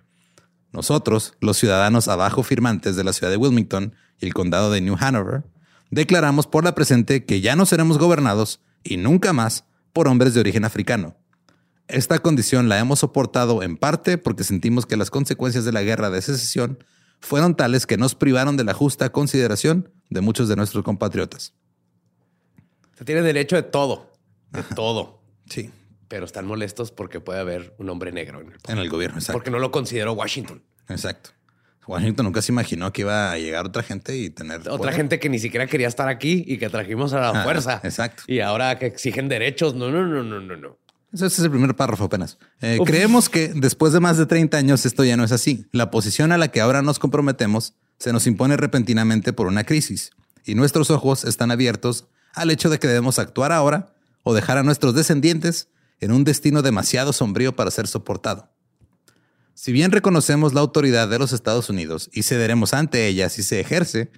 [0.71, 4.95] Nosotros, los ciudadanos abajo firmantes de la ciudad de Wilmington y el condado de New
[4.97, 5.43] Hanover,
[5.91, 10.39] declaramos por la presente que ya no seremos gobernados y nunca más por hombres de
[10.39, 11.15] origen africano.
[11.88, 16.10] Esta condición la hemos soportado en parte porque sentimos que las consecuencias de la guerra
[16.10, 16.84] de secesión
[17.21, 21.54] fueron tales que nos privaron de la justa consideración de muchos de nuestros compatriotas.
[22.97, 24.12] Se tiene derecho de todo,
[24.52, 25.21] de todo.
[25.50, 25.71] Sí,
[26.08, 28.78] Pero están molestos porque puede haber un hombre negro en el poder.
[28.78, 29.38] en el gobierno, exacto.
[29.38, 30.63] Porque no lo consideró Washington.
[30.89, 31.30] Exacto.
[31.88, 34.93] Washington nunca se imaginó que iba a llegar otra gente y tener Otra poder.
[34.93, 37.80] gente que ni siquiera quería estar aquí y que trajimos a la fuerza.
[37.84, 38.23] exacto.
[38.28, 39.73] Y ahora que exigen derechos.
[39.76, 40.78] No, no, no, no, no, no.
[41.13, 42.38] Ese es el primer párrafo apenas.
[42.62, 45.65] Eh, creemos que después de más de 30 años esto ya no es así.
[45.71, 50.12] La posición a la que ahora nos comprometemos se nos impone repentinamente por una crisis
[50.45, 54.63] y nuestros ojos están abiertos al hecho de que debemos actuar ahora o dejar a
[54.63, 55.69] nuestros descendientes
[56.02, 58.52] en un destino demasiado sombrío para ser soportado.
[59.58, 63.60] Si bien reconocemos la autoridad de los Estados Unidos y cederemos ante ella si se
[63.60, 64.12] ejerce,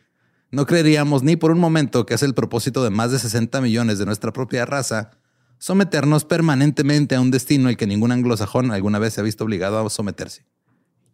[0.52, 3.99] no creeríamos ni por un momento que es el propósito de más de 60 millones
[3.99, 5.12] de nuestra propia raza
[5.58, 9.80] someternos permanentemente a un destino al que ningún anglosajón alguna vez se ha visto obligado
[9.80, 10.45] a someterse.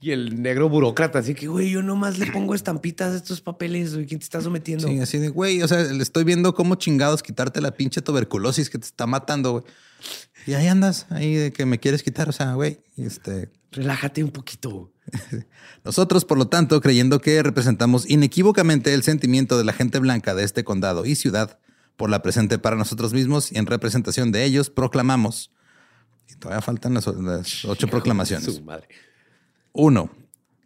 [0.01, 3.93] Y el negro burócrata, así que, güey, yo nomás le pongo estampitas a estos papeles.
[3.93, 4.87] güey, ¿Quién te está sometiendo?
[4.87, 8.71] Sí, así de, güey, o sea, le estoy viendo cómo chingados quitarte la pinche tuberculosis
[8.71, 9.63] que te está matando, güey.
[10.45, 13.49] Y ahí andas, ahí de que me quieres quitar, o sea, güey, este...
[13.71, 14.91] Relájate un poquito.
[15.83, 20.43] Nosotros, por lo tanto, creyendo que representamos inequívocamente el sentimiento de la gente blanca de
[20.43, 21.59] este condado y ciudad,
[21.97, 25.51] por la presente para nosotros mismos y en representación de ellos, proclamamos.
[26.29, 28.55] Y todavía faltan las, las ocho proclamaciones.
[28.55, 28.87] Su madre.
[29.71, 30.09] Uno,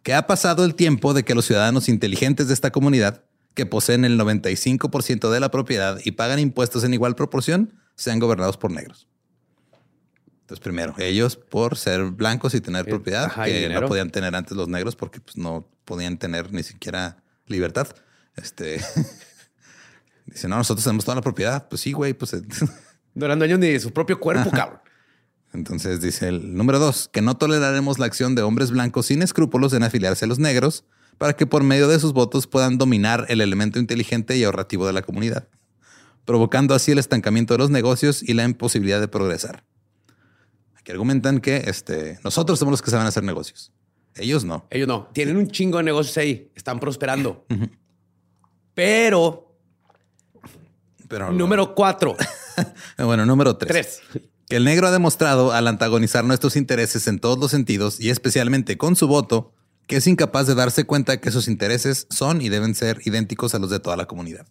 [0.02, 4.04] que ha pasado el tiempo de que los ciudadanos inteligentes de esta comunidad, que poseen
[4.04, 9.08] el 95% de la propiedad y pagan impuestos en igual proporción, sean gobernados por negros.
[10.50, 14.34] Entonces, primero, ellos por ser blancos y tener Eh, propiedad, ajá, que no podían tener
[14.34, 17.86] antes los negros porque pues, no podían tener ni siquiera libertad.
[18.34, 18.80] Este
[20.26, 21.68] dice, no, nosotros tenemos toda la propiedad.
[21.68, 22.34] Pues sí, güey, pues
[23.14, 24.80] No eran dueños ni de su propio cuerpo, cabrón.
[25.52, 29.72] Entonces dice el número dos, que no toleraremos la acción de hombres blancos sin escrúpulos
[29.72, 30.84] en afiliarse a los negros
[31.16, 34.94] para que por medio de sus votos puedan dominar el elemento inteligente y ahorrativo de
[34.94, 35.46] la comunidad,
[36.24, 39.62] provocando así el estancamiento de los negocios y la imposibilidad de progresar.
[40.80, 43.72] Aquí argumentan que este, nosotros somos los que saben hacer negocios.
[44.14, 44.66] Ellos no.
[44.70, 45.08] Ellos no.
[45.12, 46.50] Tienen un chingo de negocios ahí.
[46.54, 47.46] Están prosperando.
[48.74, 49.56] Pero,
[51.08, 52.16] Pero número cuatro,
[52.98, 54.00] bueno, número tres.
[54.10, 54.28] tres.
[54.48, 58.78] que el negro ha demostrado al antagonizar nuestros intereses en todos los sentidos y especialmente
[58.78, 59.52] con su voto,
[59.86, 63.58] que es incapaz de darse cuenta que sus intereses son y deben ser idénticos a
[63.58, 64.46] los de toda la comunidad.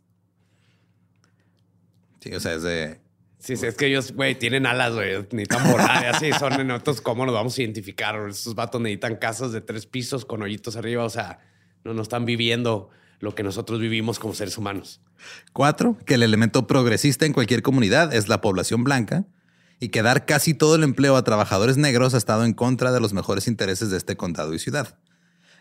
[2.20, 3.00] Sí, o sea, es de...
[3.40, 5.16] Sí, sí, es que ellos, güey, tienen alas, güey.
[5.32, 7.02] Necesitan volar y así son en nosotros.
[7.02, 8.20] ¿Cómo nos vamos a identificar?
[8.30, 11.06] Estos vatos necesitan casas de tres pisos con hoyitos arriba.
[11.06, 11.40] O sea,
[11.84, 15.02] no, no están viviendo lo que nosotros vivimos como seres humanos.
[15.54, 19.26] Cuatro, que el elemento progresista en cualquier comunidad es la población blanca
[19.80, 23.00] y que dar casi todo el empleo a trabajadores negros ha estado en contra de
[23.00, 24.98] los mejores intereses de este condado y ciudad.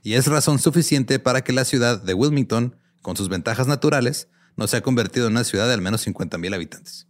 [0.03, 4.67] Y es razón suficiente para que la ciudad de Wilmington, con sus ventajas naturales, no
[4.67, 7.08] se ha convertido en una ciudad de al menos 50 mil habitantes.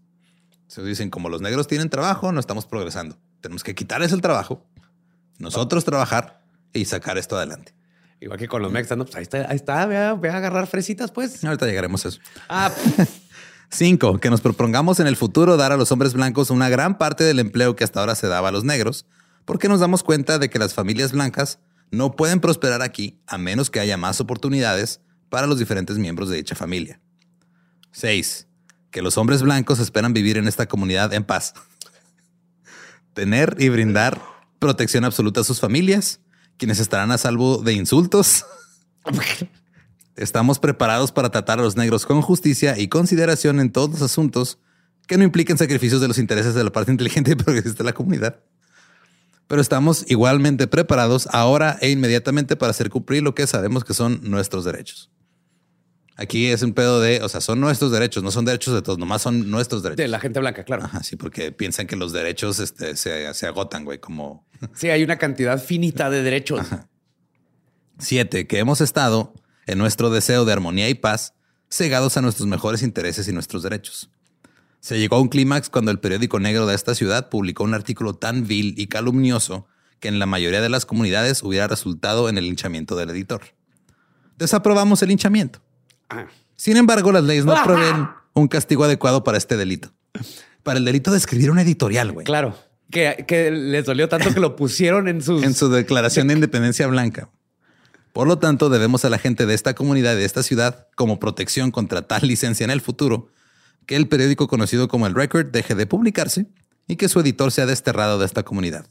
[0.68, 3.18] Se dicen, como los negros tienen trabajo, no estamos progresando.
[3.40, 4.64] Tenemos que quitarles el trabajo,
[5.38, 7.74] nosotros trabajar y sacar esto adelante.
[8.20, 9.04] Igual que con los mexas, ¿no?
[9.04, 9.87] Pues ahí está, ahí está.
[9.87, 11.44] Ve a, ve a agarrar fresitas, pues.
[11.44, 12.20] Ahorita llegaremos a eso.
[12.48, 12.72] Ah,
[13.70, 17.24] Cinco, que nos propongamos en el futuro dar a los hombres blancos una gran parte
[17.24, 19.07] del empleo que hasta ahora se daba a los negros,
[19.44, 23.70] porque nos damos cuenta de que las familias blancas no pueden prosperar aquí a menos
[23.70, 27.00] que haya más oportunidades para los diferentes miembros de dicha familia.
[27.92, 28.47] Seis,
[28.90, 31.55] que los hombres blancos esperan vivir en esta comunidad en paz.
[33.14, 34.20] Tener y brindar
[34.59, 36.20] protección absoluta a sus familias,
[36.57, 38.44] quienes estarán a salvo de insultos.
[40.16, 44.59] Estamos preparados para tratar a los negros con justicia y consideración en todos los asuntos
[45.07, 47.94] que no impliquen sacrificios de los intereses de la parte inteligente y progresista de la
[47.94, 48.40] comunidad.
[49.46, 54.20] Pero estamos igualmente preparados ahora e inmediatamente para hacer cumplir lo que sabemos que son
[54.22, 55.11] nuestros derechos.
[56.20, 58.98] Aquí es un pedo de, o sea, son nuestros derechos, no son derechos de todos,
[58.98, 59.98] nomás son nuestros derechos.
[59.98, 60.85] de la gente blanca, claro.
[60.85, 65.04] Ajá, sí, porque piensan que los derechos este, se, se agotan, güey, como Sí, hay
[65.04, 66.66] una cantidad finita de derechos.
[67.98, 69.33] Siete, que hemos estado,
[69.66, 71.35] en nuestro deseo de armonía y paz,
[71.70, 74.11] cegados a nuestros mejores intereses y nuestros derechos.
[74.81, 78.14] Se llegó a un clímax cuando el periódico negro de esta ciudad publicó un artículo
[78.14, 79.68] tan vil y calumnioso
[80.00, 83.42] que en la mayoría de las comunidades hubiera resultado en el linchamiento del editor.
[84.37, 85.61] Desaprobamos el linchamiento.
[86.57, 89.92] Sin embargo, las leyes no proveen un castigo adecuado para este delito.
[90.62, 92.25] Para el delito de escribir una editorial, güey.
[92.25, 92.57] claro.
[92.90, 95.42] Que, que les dolió tanto que lo pusieron en sus...
[95.42, 97.29] En su declaración de independencia blanca.
[98.14, 101.21] Por lo tanto, debemos a la gente de esta comunidad y de esta ciudad, como
[101.21, 103.29] protección contra tal licencia en el futuro,
[103.87, 106.47] que el periódico conocido como el Record deje de publicarse
[106.87, 108.87] y que su editor sea desterrado de esta comunidad.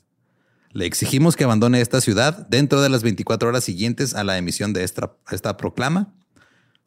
[0.72, 4.74] Le exigimos que abandone esta ciudad dentro de las 24 horas siguientes a la emisión
[4.74, 6.14] de esta, esta proclama.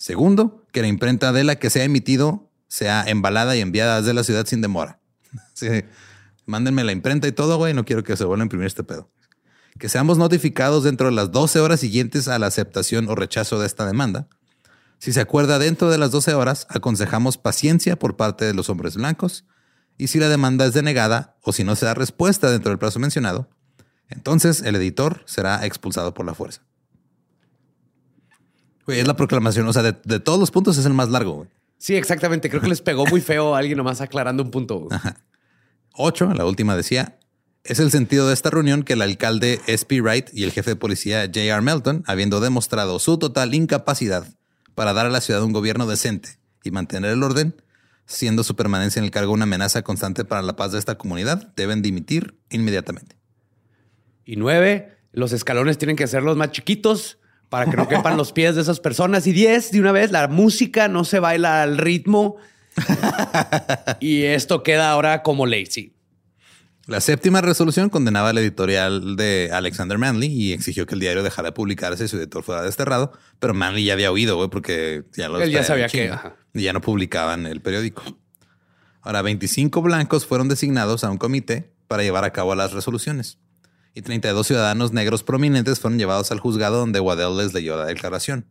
[0.01, 4.15] Segundo, que la imprenta de la que se ha emitido sea embalada y enviada desde
[4.15, 4.99] la ciudad sin demora.
[6.47, 7.75] Mándenme la imprenta y todo, güey.
[7.75, 9.11] No quiero que se vuelva a imprimir este pedo.
[9.79, 13.67] Que seamos notificados dentro de las 12 horas siguientes a la aceptación o rechazo de
[13.67, 14.27] esta demanda.
[14.99, 18.97] Si se acuerda dentro de las 12 horas, aconsejamos paciencia por parte de los hombres
[18.97, 19.45] blancos.
[19.99, 23.01] Y si la demanda es denegada o si no se da respuesta dentro del plazo
[23.01, 23.51] mencionado,
[24.09, 26.63] entonces el editor será expulsado por la fuerza.
[28.91, 29.69] Güey, es la proclamación.
[29.69, 31.49] O sea, de, de todos los puntos es el más largo, güey.
[31.79, 32.51] Sí, exactamente.
[32.51, 34.89] Creo que les pegó muy feo a alguien nomás aclarando un punto.
[35.95, 37.19] 8, la última decía,
[37.65, 40.03] es el sentido de esta reunión que el alcalde S.P.
[40.03, 41.63] Wright y el jefe de policía J.R.
[41.63, 44.27] Melton, habiendo demostrado su total incapacidad
[44.75, 47.55] para dar a la ciudad un gobierno decente y mantener el orden,
[48.07, 51.53] siendo su permanencia en el cargo una amenaza constante para la paz de esta comunidad,
[51.55, 53.17] deben dimitir inmediatamente.
[54.25, 57.20] Y nueve, los escalones tienen que ser los más chiquitos
[57.51, 59.27] para que no quepan los pies de esas personas.
[59.27, 62.37] Y diez, de una vez, la música no se baila al ritmo.
[64.01, 65.93] y esto queda ahora como lazy.
[66.87, 71.49] La séptima resolución condenaba al editorial de Alexander Manley y exigió que el diario dejara
[71.49, 73.13] de publicarse y su editor fuera desterrado.
[73.39, 76.37] Pero Manley ya había oído, güey, porque ya lo Él ya sabía que, ajá.
[76.55, 78.03] Y ya no publicaban el periódico.
[79.03, 83.39] Ahora, 25 blancos fueron designados a un comité para llevar a cabo las resoluciones.
[83.95, 88.47] Y 32 ciudadanos negros prominentes fueron llevados al juzgado donde Waddell les leyó la declaración.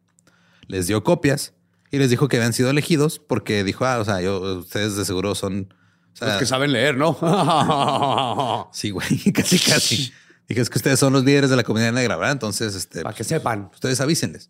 [0.68, 1.54] Les dio copias
[1.92, 5.06] y les dijo que habían sido elegidos porque dijo, ah, o sea, yo, ustedes de
[5.06, 5.74] seguro son...
[6.14, 7.18] o sea, Los que saben leer, ¿no?
[8.74, 10.14] Sí, güey, casi, casi.
[10.48, 12.34] Dije, es que ustedes son los líderes de la comunidad negra, ¿verdad?
[12.34, 13.70] Entonces, este, Para que sepan.
[13.74, 14.50] ustedes avísenles.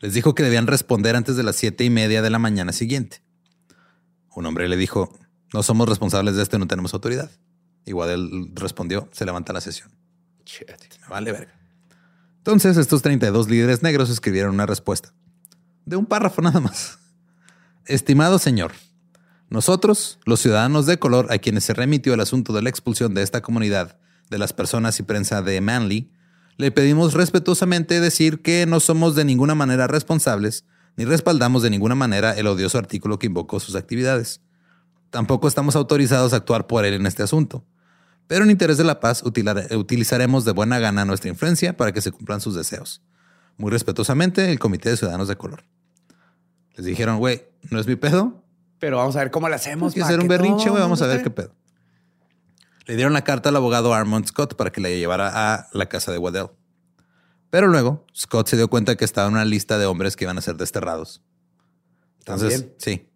[0.00, 3.22] Les dijo que debían responder antes de las siete y media de la mañana siguiente.
[4.34, 5.16] Un hombre le dijo,
[5.52, 7.30] no somos responsables de esto y no tenemos autoridad.
[7.86, 9.90] Y Waddell respondió, se levanta la sesión.
[11.02, 11.52] Me vale verga.
[12.38, 15.12] Entonces, estos 32 líderes negros escribieron una respuesta.
[15.86, 16.98] De un párrafo nada más.
[17.86, 18.72] Estimado señor,
[19.50, 23.22] nosotros, los ciudadanos de color a quienes se remitió el asunto de la expulsión de
[23.22, 23.98] esta comunidad
[24.30, 26.10] de las personas y prensa de Manly,
[26.56, 30.64] le pedimos respetuosamente decir que no somos de ninguna manera responsables
[30.96, 34.40] ni respaldamos de ninguna manera el odioso artículo que invocó sus actividades.
[35.10, 37.64] Tampoco estamos autorizados a actuar por él en este asunto.
[38.26, 42.10] Pero en interés de la paz utilizaremos de buena gana nuestra influencia para que se
[42.10, 43.02] cumplan sus deseos.
[43.56, 45.64] Muy respetuosamente, el Comité de Ciudadanos de Color.
[46.76, 48.42] Les dijeron, güey, no es mi pedo,
[48.78, 49.92] Pero vamos a ver cómo le hacemos.
[49.92, 50.82] hay que hacer un berrinche, güey.
[50.82, 51.54] Vamos a ver qué pedo.
[52.86, 56.12] Le dieron la carta al abogado Armand Scott para que la llevara a la casa
[56.12, 56.48] de Waddell.
[57.50, 60.36] Pero luego Scott se dio cuenta que estaba en una lista de hombres que iban
[60.36, 61.22] a ser desterrados.
[62.18, 62.74] Entonces, ¿También?
[62.78, 63.08] sí.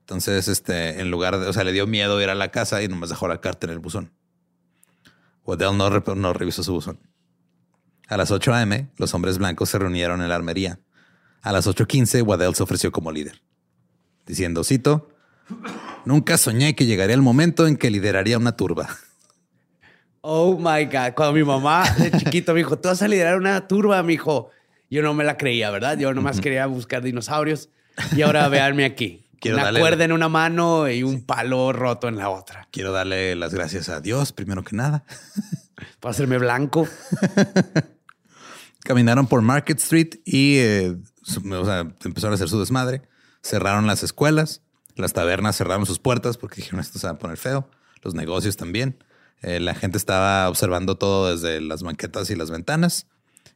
[0.00, 2.88] Entonces, este, en lugar de, o sea, le dio miedo ir a la casa y
[2.88, 4.12] nomás dejó la carta en el buzón.
[5.44, 6.98] Waddell no, no revisó su buzón.
[8.08, 10.80] A las 8 a.m., los hombres blancos se reunieron en la armería.
[11.42, 13.42] A las 8.15, Waddell se ofreció como líder,
[14.26, 15.08] diciendo, cito,
[16.04, 18.88] Nunca soñé que llegaría el momento en que lideraría una turba.
[20.20, 21.14] Oh my God.
[21.14, 24.50] Cuando mi mamá de chiquito me dijo, tú vas a liderar una turba, mi hijo.
[24.90, 25.98] Yo no me la creía, ¿verdad?
[25.98, 27.70] Yo nomás quería buscar dinosaurios.
[28.14, 29.21] Y ahora véanme aquí.
[29.42, 32.68] Quiero una darle- cuerda en una mano y un palo roto en la otra.
[32.70, 35.04] Quiero darle las gracias a Dios, primero que nada.
[36.00, 36.88] Para hacerme blanco.
[38.84, 43.02] Caminaron por Market Street y eh, su- o sea, empezaron a hacer su desmadre.
[43.42, 44.62] Cerraron las escuelas,
[44.96, 47.68] las tabernas cerraron sus puertas porque dijeron esto se va a poner feo.
[48.02, 49.02] Los negocios también.
[49.42, 53.06] Eh, la gente estaba observando todo desde las banquetas y las ventanas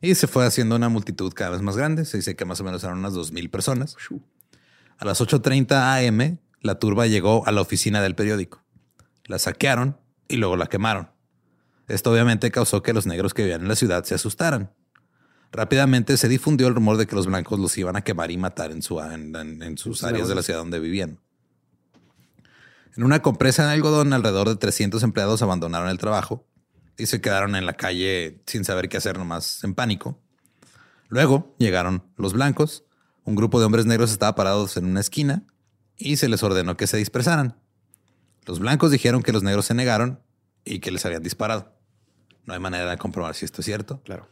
[0.01, 2.05] y se fue haciendo una multitud cada vez más grande.
[2.05, 3.97] Se dice que más o menos eran unas 2.000 personas.
[4.99, 8.63] A las 8.30 am, la turba llegó a la oficina del periódico.
[9.27, 11.11] La saquearon y luego la quemaron.
[11.89, 14.73] Esto obviamente causó que los negros que vivían en la ciudad se asustaran.
[15.53, 18.73] Rápidamente se difundió el rumor de que los blancos los iban a quemar y matar
[18.73, 21.21] en, su, en, en- en sus áreas de la ciudad donde vivían.
[22.97, 26.47] En una compresa de algodón, alrededor de 300 empleados abandonaron el trabajo
[26.97, 30.19] y se quedaron en la calle sin saber qué hacer, nomás en pánico.
[31.09, 32.85] Luego llegaron los blancos.
[33.27, 35.43] Un grupo de hombres negros estaba parados en una esquina
[35.99, 37.57] y se les ordenó que se dispersaran.
[38.47, 40.21] Los blancos dijeron que los negros se negaron
[40.65, 41.75] y que les habían disparado.
[42.45, 44.01] No hay manera de comprobar si esto es cierto.
[44.05, 44.29] Claro.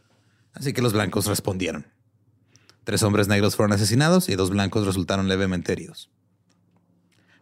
[0.52, 1.88] Así que los blancos respondieron.
[2.84, 6.12] Tres hombres negros fueron asesinados y dos blancos resultaron levemente heridos.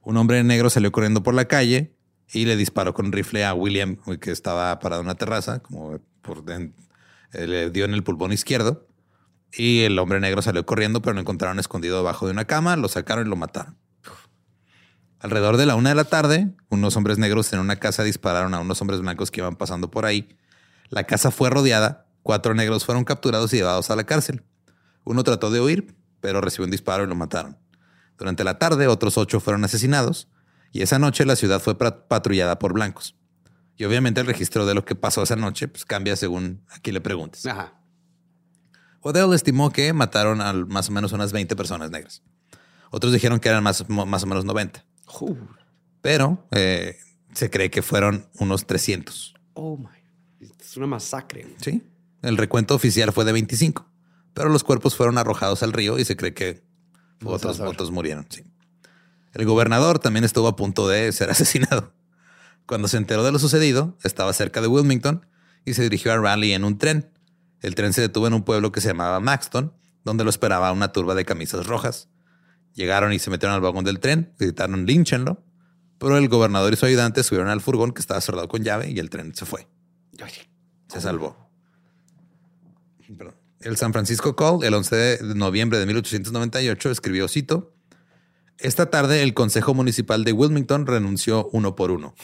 [0.01, 1.95] Un hombre negro salió corriendo por la calle
[2.33, 6.01] y le disparó con un rifle a William, que estaba parado en una terraza, como
[6.23, 8.87] por le dio en el pulmón izquierdo.
[9.55, 12.89] Y el hombre negro salió corriendo, pero lo encontraron escondido debajo de una cama, lo
[12.89, 13.77] sacaron y lo mataron.
[15.19, 18.61] Alrededor de la una de la tarde, unos hombres negros en una casa dispararon a
[18.61, 20.37] unos hombres blancos que iban pasando por ahí.
[20.89, 24.43] La casa fue rodeada, cuatro negros fueron capturados y llevados a la cárcel.
[25.05, 27.57] Uno trató de huir, pero recibió un disparo y lo mataron.
[28.19, 30.29] Durante la tarde, otros ocho fueron asesinados
[30.73, 33.17] y esa noche la ciudad fue patrullada por blancos.
[33.77, 36.95] Y obviamente el registro de lo que pasó esa noche pues, cambia según a quién
[36.95, 37.47] le preguntes.
[37.47, 37.82] Ajá.
[39.03, 42.23] Odell estimó que mataron a más o menos unas 20 personas negras.
[42.91, 44.85] Otros dijeron que eran más, más o menos 90.
[45.21, 45.37] Uh,
[46.01, 46.97] Pero eh,
[47.35, 49.35] se cree que fueron unos 300.
[49.55, 49.89] oh my.
[50.61, 51.47] Es una masacre.
[51.61, 51.83] ¿sí?
[52.23, 53.87] El recuento oficial fue de 25,
[54.33, 56.63] pero los cuerpos fueron arrojados al río y se cree que
[57.21, 58.27] Vamos otros, otros murieron.
[58.31, 58.45] Sí.
[59.35, 61.93] El gobernador también estuvo a punto de ser asesinado.
[62.67, 65.27] Cuando se enteró de lo sucedido, estaba cerca de Wilmington
[65.65, 67.11] y se dirigió a Raleigh en un tren.
[67.63, 69.73] El tren se detuvo en un pueblo que se llamaba Maxton,
[70.05, 72.09] donde lo esperaba una turba de camisas rojas.
[72.75, 75.45] Llegaron y se metieron al vagón del tren, gritaron línchenlo,
[75.99, 78.99] pero el gobernador y su ayudante subieron al furgón que estaba cerrado con llave y
[78.99, 79.69] el tren se fue.
[80.89, 81.37] Se salvó.
[83.17, 83.35] Perdón.
[83.61, 87.73] El San Francisco Call, el 11 de noviembre de 1898, escribió, cito,
[88.59, 92.15] Esta tarde el Consejo Municipal de Wilmington renunció uno por uno.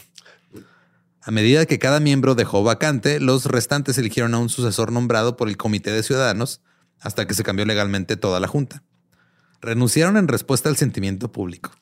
[1.23, 5.49] A medida que cada miembro dejó vacante, los restantes eligieron a un sucesor nombrado por
[5.49, 6.63] el Comité de Ciudadanos
[7.01, 8.83] hasta que se cambió legalmente toda la Junta.
[9.61, 11.73] Renunciaron en respuesta al sentimiento público.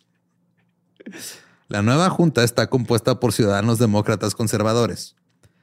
[1.68, 5.16] La nueva Junta está compuesta por ciudadanos demócratas conservadores.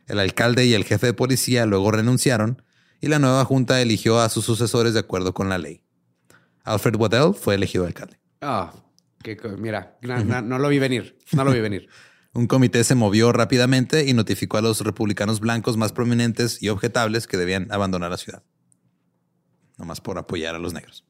[0.07, 2.61] El alcalde y el jefe de policía luego renunciaron
[3.01, 5.81] y la nueva junta eligió a sus sucesores de acuerdo con la ley.
[6.63, 8.17] Alfred Waddell fue elegido alcalde.
[8.41, 8.73] Ah,
[9.41, 11.17] co- mira, no lo vi venir.
[11.33, 11.87] No lo vi venir.
[12.33, 17.27] Un comité se movió rápidamente y notificó a los republicanos blancos más prominentes y objetables
[17.27, 18.43] que debían abandonar la ciudad.
[19.77, 21.05] Nomás por apoyar a los negros.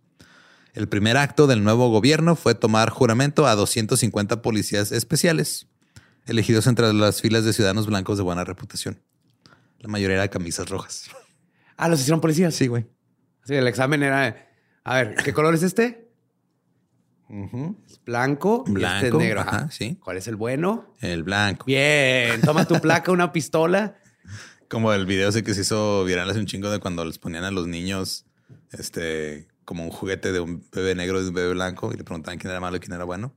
[0.74, 5.68] El primer acto del nuevo gobierno fue tomar juramento a 250 policías especiales,
[6.26, 9.02] elegidos entre las filas de ciudadanos blancos de buena reputación.
[9.80, 11.10] La mayoría era camisas rojas.
[11.76, 12.54] Ah, los hicieron policías.
[12.54, 12.86] Sí, güey.
[13.46, 14.48] Sí, el examen era.
[14.84, 16.08] A ver, ¿qué color es este?
[17.28, 18.64] Es blanco.
[18.68, 19.42] y este Blanco, es negro.
[19.42, 19.72] ajá, Ajá.
[19.72, 19.98] sí.
[20.04, 20.94] ¿Cuál es el bueno?
[21.02, 21.66] El blanco.
[21.66, 22.42] Bien.
[22.42, 23.98] Toma tu placa, una pistola.
[24.70, 27.44] Como el video ese que se hizo viral hace un chingo de cuando les ponían
[27.44, 28.26] a los niños
[28.72, 32.04] este como un juguete de un bebé negro y de un bebé blanco y le
[32.04, 33.34] preguntaban quién era malo y quién era bueno.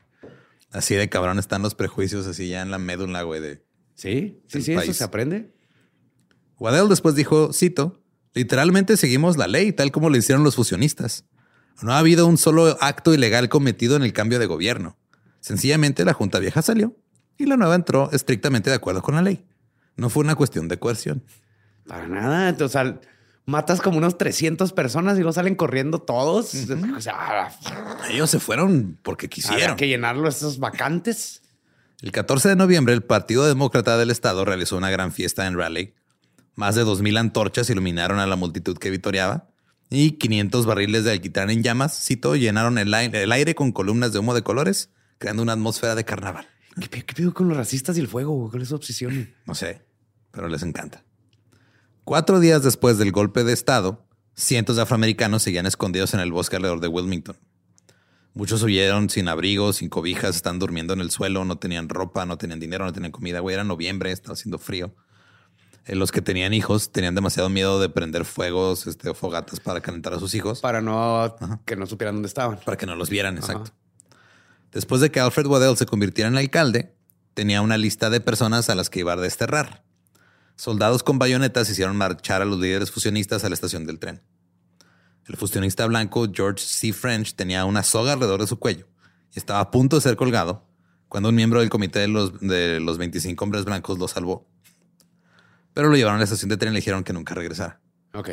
[0.73, 3.65] Así de cabrón están los prejuicios así ya en la médula, güey, de
[3.95, 5.55] Sí, sí, sí, eso se aprende.
[6.59, 8.03] Waddell después dijo, cito,
[8.35, 11.25] literalmente seguimos la ley tal como lo hicieron los fusionistas.
[11.83, 14.97] No ha habido un solo acto ilegal cometido en el cambio de gobierno.
[15.41, 16.97] Sencillamente la Junta Vieja salió
[17.39, 19.45] y la nueva entró estrictamente de acuerdo con la ley.
[19.97, 21.23] No fue una cuestión de coerción.
[21.87, 22.57] Para nada.
[22.65, 22.99] O sea,
[23.45, 26.55] matas como unos 300 personas y no salen corriendo todos.
[26.55, 27.53] O sea,
[28.11, 29.63] Ellos se fueron porque quisieron.
[29.63, 31.43] había que llenarlo esos vacantes.
[32.03, 35.95] El 14 de noviembre, el Partido Demócrata del Estado realizó una gran fiesta en Raleigh.
[36.55, 39.49] Más de 2.000 antorchas iluminaron a la multitud que vitoreaba
[39.91, 44.13] y 500 barriles de alquitrán en llamas, cito, llenaron el aire, el aire con columnas
[44.13, 46.47] de humo de colores, creando una atmósfera de carnaval.
[46.91, 48.51] ¿Qué, qué pedo con los racistas y el fuego?
[48.51, 49.35] ¿Cuál es su obsesión?
[49.47, 49.83] No sé,
[50.31, 51.05] pero les encanta.
[52.05, 56.57] Cuatro días después del golpe de Estado, cientos de afroamericanos seguían escondidos en el bosque
[56.57, 57.37] alrededor de Wilmington.
[58.35, 62.37] Muchos huyeron sin abrigo, sin cobijas, están durmiendo en el suelo, no tenían ropa, no
[62.37, 63.41] tenían dinero, no tenían comida.
[63.41, 64.95] Güey, era noviembre, estaba haciendo frío.
[65.87, 70.13] Eh, los que tenían hijos tenían demasiado miedo de prender fuegos, este, fogatas para calentar
[70.15, 72.59] a sus hijos, Para no que no supieran dónde estaban.
[72.65, 73.73] para que no los vieran, exacto.
[74.73, 76.95] Después de que Alfred Waddell se convirtiera en alcalde,
[77.35, 79.85] tenía una lista de personas a las que iba a desterrar.
[80.57, 84.23] Soldados con bayonetas hicieron marchar a los líderes fusionistas a la estación del tren.
[85.27, 86.93] El fusionista blanco George C.
[86.93, 88.89] French tenía una soga alrededor de su cuello
[89.35, 90.67] y estaba a punto de ser colgado
[91.09, 94.49] cuando un miembro del comité de los, de los 25 hombres blancos lo salvó.
[95.77, 97.83] Pero lo llevaron a la estación de tren y le dijeron que nunca regresara.
[98.15, 98.31] Ok.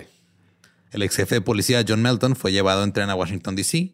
[0.92, 3.94] El ex jefe de policía John Melton fue llevado en tren a Washington, D.C.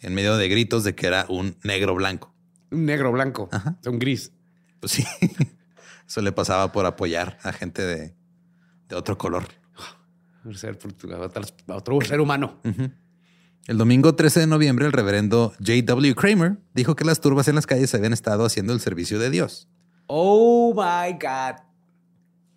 [0.00, 2.34] en medio de gritos de que era un negro blanco.
[2.70, 3.48] Un negro blanco.
[3.52, 3.78] Ajá.
[3.86, 4.32] Un gris.
[4.80, 5.04] Pues sí,
[6.06, 8.14] eso le pasaba por apoyar a gente de,
[8.88, 9.44] de otro color.
[10.42, 12.60] Por ser por- a otras- a otro ser humano.
[13.66, 16.14] El domingo 13 de noviembre, el reverendo J.W.
[16.14, 19.68] Kramer dijo que las turbas en las calles habían estado haciendo el servicio de Dios.
[20.06, 21.62] Oh my God.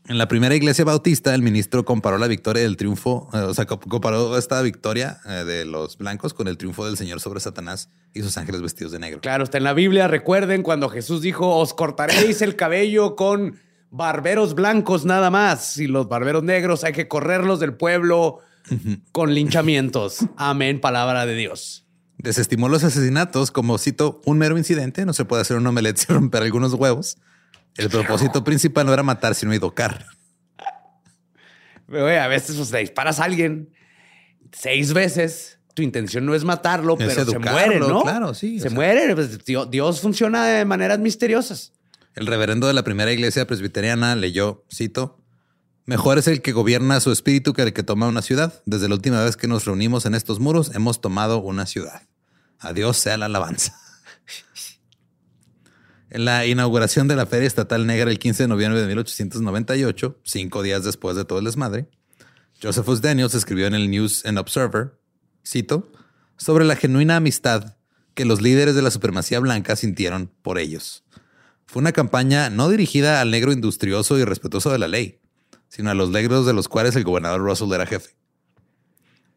[0.08, 3.66] En la primera iglesia bautista, el ministro comparó la victoria del triunfo, eh, o sea,
[3.66, 7.89] co- comparó esta victoria eh, de los blancos con el triunfo del Señor sobre Satanás
[8.14, 9.22] y sus ángeles vestidos de negro.
[9.22, 10.08] Claro, está en la Biblia.
[10.08, 13.60] Recuerden cuando Jesús dijo: Os cortaréis el cabello con
[13.91, 15.78] barberos blancos nada más.
[15.78, 18.39] Y los barberos negros hay que correrlos del pueblo
[19.12, 20.26] con linchamientos.
[20.36, 21.86] Amén, palabra de Dios.
[22.18, 25.06] Desestimó los asesinatos como, cito, un mero incidente.
[25.06, 27.18] No se puede hacer un omelette sin romper algunos huevos.
[27.78, 30.05] El propósito principal no era matar, sino educar.
[31.88, 33.74] Pero, a veces pues, le disparas a alguien
[34.51, 35.59] seis veces.
[35.74, 38.01] Tu intención no es matarlo, Es pero se muere, ¿no?
[38.03, 38.76] claro, sí, o Se sea.
[38.76, 39.15] muere.
[39.15, 41.72] Pues, Dios, Dios funciona de maneras misteriosas.
[42.13, 45.17] El reverendo de la primera iglesia presbiteriana leyó, cito,
[45.86, 48.61] Mejor es el que gobierna su espíritu que el que toma una ciudad.
[48.65, 52.03] Desde la última vez que nos reunimos en estos muros, hemos tomado una ciudad.
[52.59, 53.76] A Dios sea la alabanza.
[56.14, 60.62] En la inauguración de la Feria Estatal Negra el 15 de noviembre de 1898, cinco
[60.62, 61.88] días después de todo el desmadre,
[62.62, 64.99] Josephus Daniels escribió en el News and Observer,
[65.47, 65.89] cito,
[66.36, 67.78] sobre la genuina amistad
[68.14, 71.05] que los líderes de la supremacía blanca sintieron por ellos.
[71.66, 75.22] Fue una campaña no dirigida al negro industrioso y respetuoso de la ley,
[75.70, 78.18] sino a los negros de los cuales el gobernador Russell era jefe.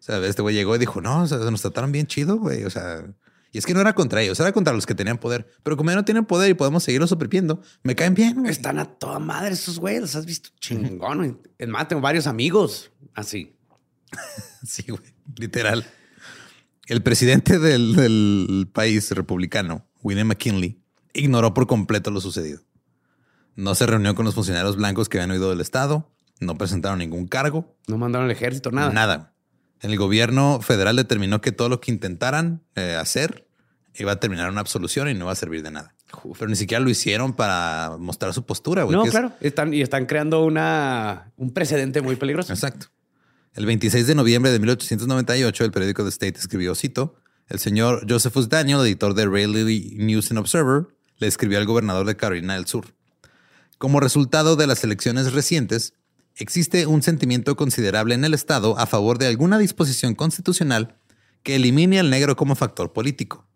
[0.01, 2.65] O sea, este güey llegó y dijo, no, o sea, nos trataron bien chido, güey.
[2.65, 3.07] O sea,
[3.55, 5.49] y es que no era contra ellos, era contra los que tenían poder.
[5.63, 8.35] Pero como ya no tienen poder y podemos seguirlos oprimiendo, me caen bien.
[8.41, 8.51] güey.
[8.51, 10.01] Están a toda madre esos güeyes.
[10.03, 11.19] Los has visto chingón.
[11.19, 11.37] güey.
[11.57, 13.57] Es más, tengo varios amigos así.
[14.67, 15.85] Sí, güey, literal.
[16.87, 20.83] El presidente del, del país republicano, William McKinley,
[21.13, 22.61] ignoró por completo lo sucedido.
[23.57, 27.27] No se reunió con los funcionarios blancos que habían huido del Estado, no presentaron ningún
[27.29, 28.91] cargo, No mandaron al ejército, nada.
[28.91, 29.34] nada.
[29.81, 33.47] El gobierno federal determinó que todo lo que intentaran eh, hacer
[33.97, 35.95] iba a terminar en una absolución y no iba a servir de nada.
[36.39, 38.85] Pero ni siquiera lo hicieron para mostrar su postura.
[38.85, 39.33] No, es- claro.
[39.41, 42.53] Están, y están creando una, un precedente muy peligroso.
[42.53, 42.87] Exacto.
[43.55, 47.17] El 26 de noviembre de 1898, el periódico The State escribió, cito,
[47.49, 50.87] el señor Josephus Daniel, editor de Raleigh News and Observer,
[51.19, 52.87] le escribió al gobernador de Carolina del Sur.
[53.79, 55.93] Como resultado de las elecciones recientes,
[56.37, 60.97] existe un sentimiento considerable en el Estado a favor de alguna disposición constitucional
[61.43, 63.47] que elimine al negro como factor político.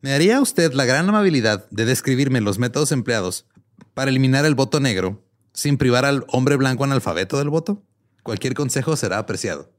[0.00, 3.46] ¿Me haría usted la gran amabilidad de describirme los métodos empleados
[3.94, 7.82] para eliminar el voto negro sin privar al hombre blanco analfabeto del voto?
[8.22, 9.72] Cualquier consejo será apreciado.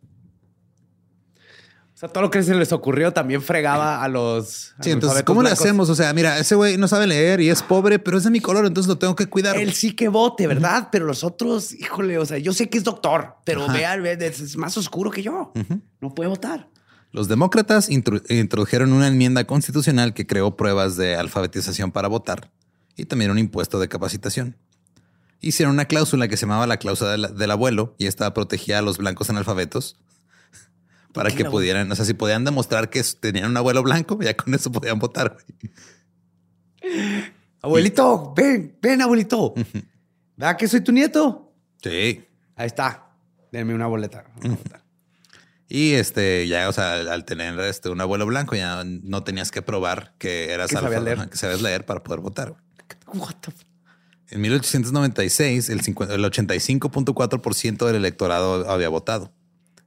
[2.00, 4.74] O sea, todo lo que se les ocurrió también fregaba a los.
[4.80, 5.66] Sí, entonces, ¿cómo le blancos.
[5.66, 5.90] hacemos?
[5.90, 8.40] O sea, mira, ese güey no sabe leer y es pobre, pero es de mi
[8.40, 9.58] color, entonces lo tengo que cuidar.
[9.58, 10.88] Él sí que vote, ¿verdad?
[10.94, 14.56] Pero los otros, híjole, o sea, yo sé que es doctor, pero vean, vean, es
[14.56, 15.52] más oscuro que yo.
[16.00, 16.70] No puede votar.
[17.12, 22.50] Los demócratas introdujeron una enmienda constitucional que creó pruebas de alfabetización para votar
[22.96, 24.56] y también un impuesto de capacitación.
[25.42, 28.82] Hicieron una cláusula que se llamaba la cláusula del, del abuelo y esta protegía a
[28.82, 29.98] los blancos analfabetos
[31.24, 34.54] para que pudieran, o sea, si podían demostrar que tenían un abuelo blanco, ya con
[34.54, 35.38] eso podían votar.
[37.62, 39.54] Abuelito, ven, ven, abuelito.
[40.38, 41.54] ¿Verdad que soy tu nieto?
[41.84, 42.26] Sí.
[42.56, 43.10] Ahí está.
[43.52, 44.26] Denme una boleta.
[45.68, 49.62] Y este, ya, o sea, al tener este, un abuelo blanco, ya no tenías que
[49.62, 51.30] probar que eras Que alfa- leer.
[51.30, 52.56] que sabías leer para poder votar.
[53.14, 53.52] What the
[54.30, 59.34] En 1896, el, 50 el 85.4% del electorado había votado.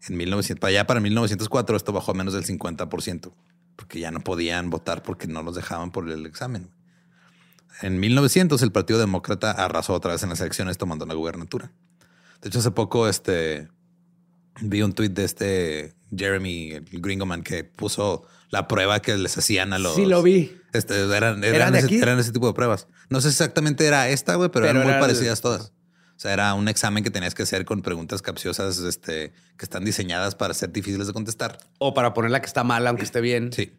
[0.08, 3.32] En 1900, para allá para 1904, esto bajó a menos del 50%,
[3.76, 6.70] porque ya no podían votar porque no los dejaban por el examen.
[7.80, 11.72] En 1900, el Partido Demócrata arrasó otra vez en las elecciones tomando la gubernatura.
[12.42, 13.68] De hecho, hace poco este,
[14.60, 19.72] vi un tuit de este Jeremy el Gringoman que puso la prueba que les hacían
[19.72, 19.94] a los.
[19.94, 20.54] Sí, lo vi.
[20.72, 22.88] Este, eran, ¿Era eran, de ese, eran ese tipo de pruebas.
[23.08, 25.72] No sé exactamente era esta, güey, pero, Pero eran muy era parecidas el- todas.
[26.22, 29.84] O sea, era un examen que tenías que hacer con preguntas capciosas este, que están
[29.84, 31.58] diseñadas para ser difíciles de contestar.
[31.78, 33.52] O para ponerla que está mala, aunque esté bien.
[33.52, 33.72] Sí.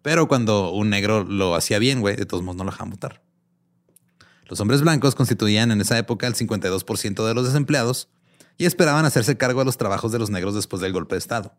[0.00, 3.20] Pero cuando un negro lo hacía bien, güey, de todos modos no lo dejaban votar.
[4.46, 8.08] Los hombres blancos constituían en esa época el 52% de los desempleados
[8.56, 11.52] y esperaban hacerse cargo de los trabajos de los negros después del golpe de Estado.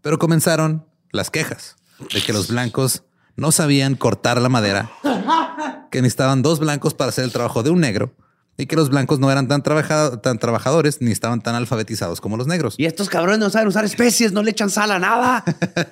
[0.00, 1.76] Pero comenzaron las quejas
[2.12, 3.04] de que los blancos
[3.36, 4.90] no sabían cortar la madera,
[5.92, 8.16] que necesitaban dos blancos para hacer el trabajo de un negro
[8.60, 12.48] y que los blancos no eran tan, tan trabajadores ni estaban tan alfabetizados como los
[12.48, 12.74] negros.
[12.76, 15.44] Y estos cabrones no saben usar especies, no le echan sal a nada.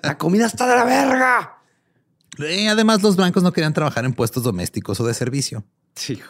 [0.03, 1.59] La comida está de la verga.
[2.39, 5.65] Y además los blancos no querían trabajar en puestos domésticos o de servicio.
[5.95, 6.21] Sí.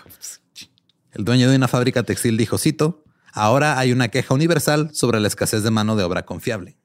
[1.12, 5.28] El dueño de una fábrica textil dijo, cito, ahora hay una queja universal sobre la
[5.28, 6.76] escasez de mano de obra confiable.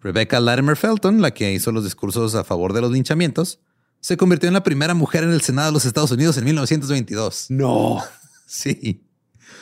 [0.00, 3.58] Rebecca Latimer Felton, la que hizo los discursos a favor de los linchamientos,
[4.04, 7.46] se convirtió en la primera mujer en el Senado de los Estados Unidos en 1922.
[7.48, 8.04] No.
[8.46, 9.02] Sí.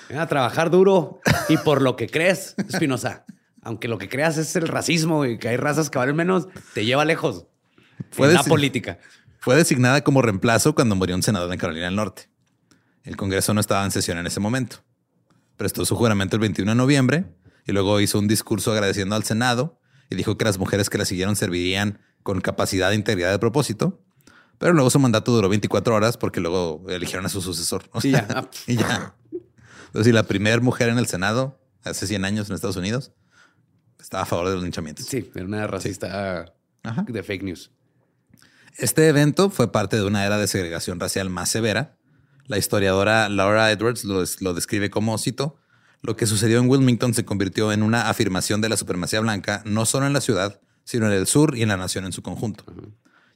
[0.09, 3.25] Ven a trabajar duro y por lo que crees, Espinosa.
[3.63, 6.85] Aunque lo que creas es el racismo y que hay razas que valen menos, te
[6.85, 7.47] lleva lejos.
[8.11, 8.99] Fue la política.
[9.39, 12.29] Fue designada como reemplazo cuando murió un senador en Carolina del Norte.
[13.05, 14.79] El Congreso no estaba en sesión en ese momento.
[15.57, 17.25] Prestó su juramento el 21 de noviembre
[17.65, 19.79] y luego hizo un discurso agradeciendo al Senado
[20.11, 24.03] y dijo que las mujeres que la siguieron servirían con capacidad de integridad de propósito.
[24.59, 27.85] Pero luego su mandato duró 24 horas porque luego eligieron a su sucesor.
[27.93, 28.49] O Y ya.
[28.67, 29.15] y ya.
[29.87, 33.13] Entonces, si la primera mujer en el Senado hace 100 años en Estados Unidos
[34.01, 35.07] estaba a favor de los linchamientos.
[35.07, 36.53] Sí, era una racista
[37.07, 37.71] de fake news.
[38.79, 41.97] Este evento fue parte de una era de segregación racial más severa.
[42.47, 45.57] La historiadora Laura Edwards lo, lo describe como, cito,
[46.01, 49.87] lo que sucedió en Wilmington se convirtió en una afirmación de la supremacía blanca, no
[49.87, 52.65] solo en la ciudad, sino en el sur y en la nación en su conjunto,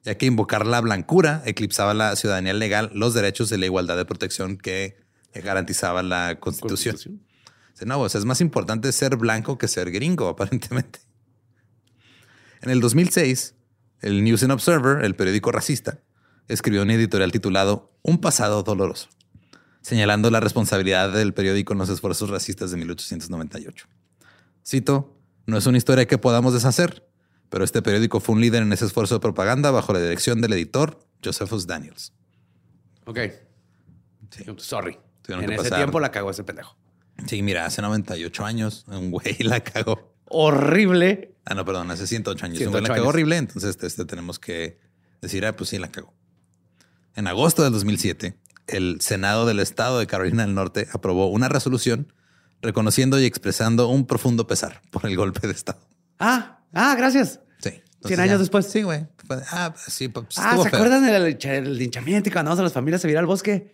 [0.06, 4.04] ya que invocar la blancura eclipsaba la ciudadanía legal, los derechos y la igualdad de
[4.04, 4.96] protección que
[5.34, 7.20] garantizaba la constitución.
[7.84, 11.00] No, o sea, es más importante ser blanco que ser gringo, aparentemente.
[12.62, 13.56] En el 2006,
[14.00, 15.98] el News and Observer, el periódico racista,
[16.46, 19.08] escribió un editorial titulado Un pasado doloroso,
[19.82, 23.88] señalando la responsabilidad del periódico en los esfuerzos racistas de 1898.
[24.64, 27.05] Cito, no es una historia que podamos deshacer,
[27.48, 30.52] pero este periódico fue un líder en ese esfuerzo de propaganda bajo la dirección del
[30.52, 32.12] editor Josephus Daniels.
[33.06, 33.18] Ok.
[34.58, 34.98] Sorry.
[35.22, 35.78] Tuvieron en que ese pasar.
[35.78, 36.76] tiempo la cagó ese pendejo.
[37.26, 40.14] Sí, mira, hace 98 años un güey la cagó.
[40.28, 41.34] Horrible.
[41.44, 42.58] Ah, no, perdón, hace 108 años.
[42.58, 43.08] 108 un güey la cagó años.
[43.08, 44.78] horrible, entonces este, este, tenemos que
[45.22, 46.12] decir, ah, pues sí, la cagó.
[47.14, 48.36] En agosto del 2007,
[48.66, 52.12] el Senado del Estado de Carolina del Norte aprobó una resolución
[52.60, 55.80] reconociendo y expresando un profundo pesar por el golpe de Estado.
[56.18, 57.40] Ah, ah, gracias.
[57.60, 57.70] Sí.
[57.70, 58.66] Entonces 100 años ya- después.
[58.66, 59.06] Sí, güey.
[59.50, 60.76] Ah, pues sí, pues Ah, ¿se feo.
[60.78, 63.72] acuerdan del lincha- del linchamiento y cuando vamos a las familias a vivir al bosque?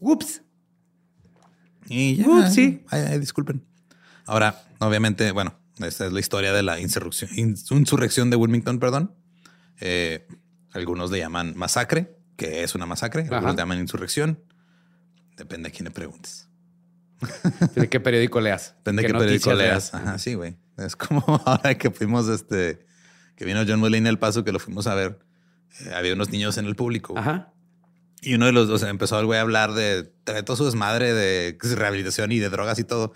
[0.00, 0.42] Ups.
[1.86, 2.84] Y ya, Uh, sí.
[2.90, 3.64] ay, ay, disculpen.
[4.26, 9.14] Ahora, obviamente, bueno, esta es la historia de la insurrección, ins- insurrección de Wilmington, perdón.
[9.80, 10.26] Eh,
[10.72, 13.22] algunos le llaman masacre, que es una masacre.
[13.24, 13.36] Ajá.
[13.36, 14.42] Algunos le llaman insurrección.
[15.36, 16.48] Depende a quién le preguntes.
[17.74, 18.74] ¿De qué periódico leas?
[18.78, 19.94] Depende de qué noticias periódico leas.
[19.94, 20.56] Ajá, sí, güey.
[20.78, 22.86] Es como ahora que fuimos, este,
[23.36, 25.18] que vino John Mulaney al paso, que lo fuimos a ver.
[25.80, 27.12] eh, había unos niños en el público.
[27.14, 27.22] güey.
[27.22, 27.52] Ajá.
[28.20, 30.64] Y uno de los, o sea, empezó el güey a hablar de, de todo su
[30.64, 33.12] desmadre de rehabilitación y de drogas y todo.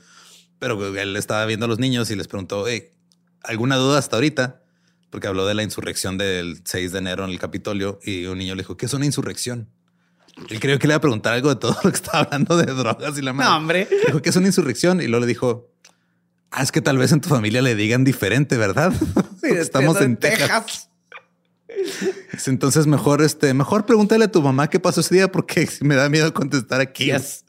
[0.59, 2.92] Pero él estaba viendo a los niños y les preguntó, "Hey,
[3.42, 4.62] ¿alguna duda hasta ahorita?
[5.11, 8.54] Porque habló de la insurrección del 6 de enero en el Capitolio y un niño
[8.54, 9.70] le dijo, ¿qué es una insurrección?
[10.51, 12.66] Él creyó que le iba a preguntar algo de todo lo que estaba hablando de
[12.72, 13.51] drogas y la madre.
[13.51, 13.89] No, hombre.
[14.07, 15.01] Dijo, ¿qué es una insurrección?
[15.01, 15.70] Y luego le dijo,
[16.51, 18.93] ah, es que tal vez en tu familia le digan diferente, ¿verdad?
[19.43, 20.91] Estamos en Texas.
[22.47, 26.09] Entonces mejor, este, mejor pregúntale a tu mamá qué pasó ese día porque me da
[26.09, 27.07] miedo contestar aquí.
[27.07, 27.45] Yes.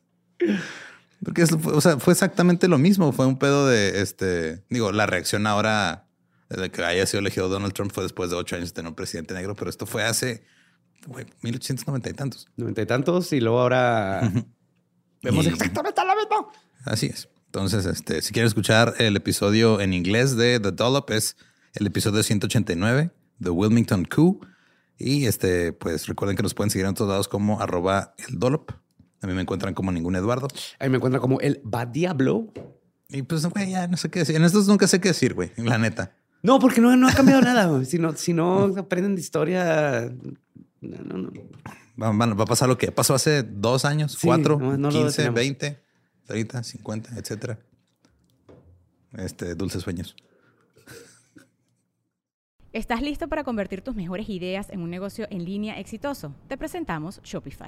[1.24, 3.12] Porque es- o sea, fue exactamente lo mismo.
[3.12, 6.06] Fue un pedo de este, digo, la reacción ahora
[6.50, 8.96] de que haya sido elegido Donald Trump fue después de ocho años de tener un
[8.96, 10.44] presidente negro, pero esto fue hace
[11.06, 12.48] güey, 1890 y tantos.
[12.56, 14.32] Noventa y tantos y luego ahora
[15.22, 16.52] vemos Y- exactamente lo mismo.
[16.86, 17.30] Así es.
[17.45, 21.38] Entonces, este, si quieren escuchar el episodio en inglés de The Dollop, es
[21.74, 24.45] el episodio 189, The Wilmington Coup.
[24.98, 28.72] Y este, pues recuerden que nos pueden seguir en todos lados como arroba el Dollop.
[29.22, 30.48] A mí me encuentran como ningún Eduardo.
[30.80, 32.52] Ahí me encuentra como el Bad Diablo.
[33.10, 34.36] Y pues, güey, ya no sé qué decir.
[34.36, 36.12] En estos nunca sé qué decir, güey, la neta.
[36.43, 37.84] No, porque no, no ha cambiado nada.
[37.86, 40.12] Si no, si no aprenden de historia,
[40.82, 41.32] no, no, no.
[42.02, 44.90] Va, va- va a pasar lo que pasó hace dos años, Sí, cuatro, no, no
[44.92, 45.36] lo 15, detenemos.
[45.36, 45.84] 20,
[46.28, 47.60] 30, 50, etcétera.
[49.18, 50.16] Este, dulces sueños.
[52.74, 56.36] ¿Estás listo para convertir tus mejores ideas en un negocio en línea exitoso?
[56.48, 57.68] Te presentamos Shopify.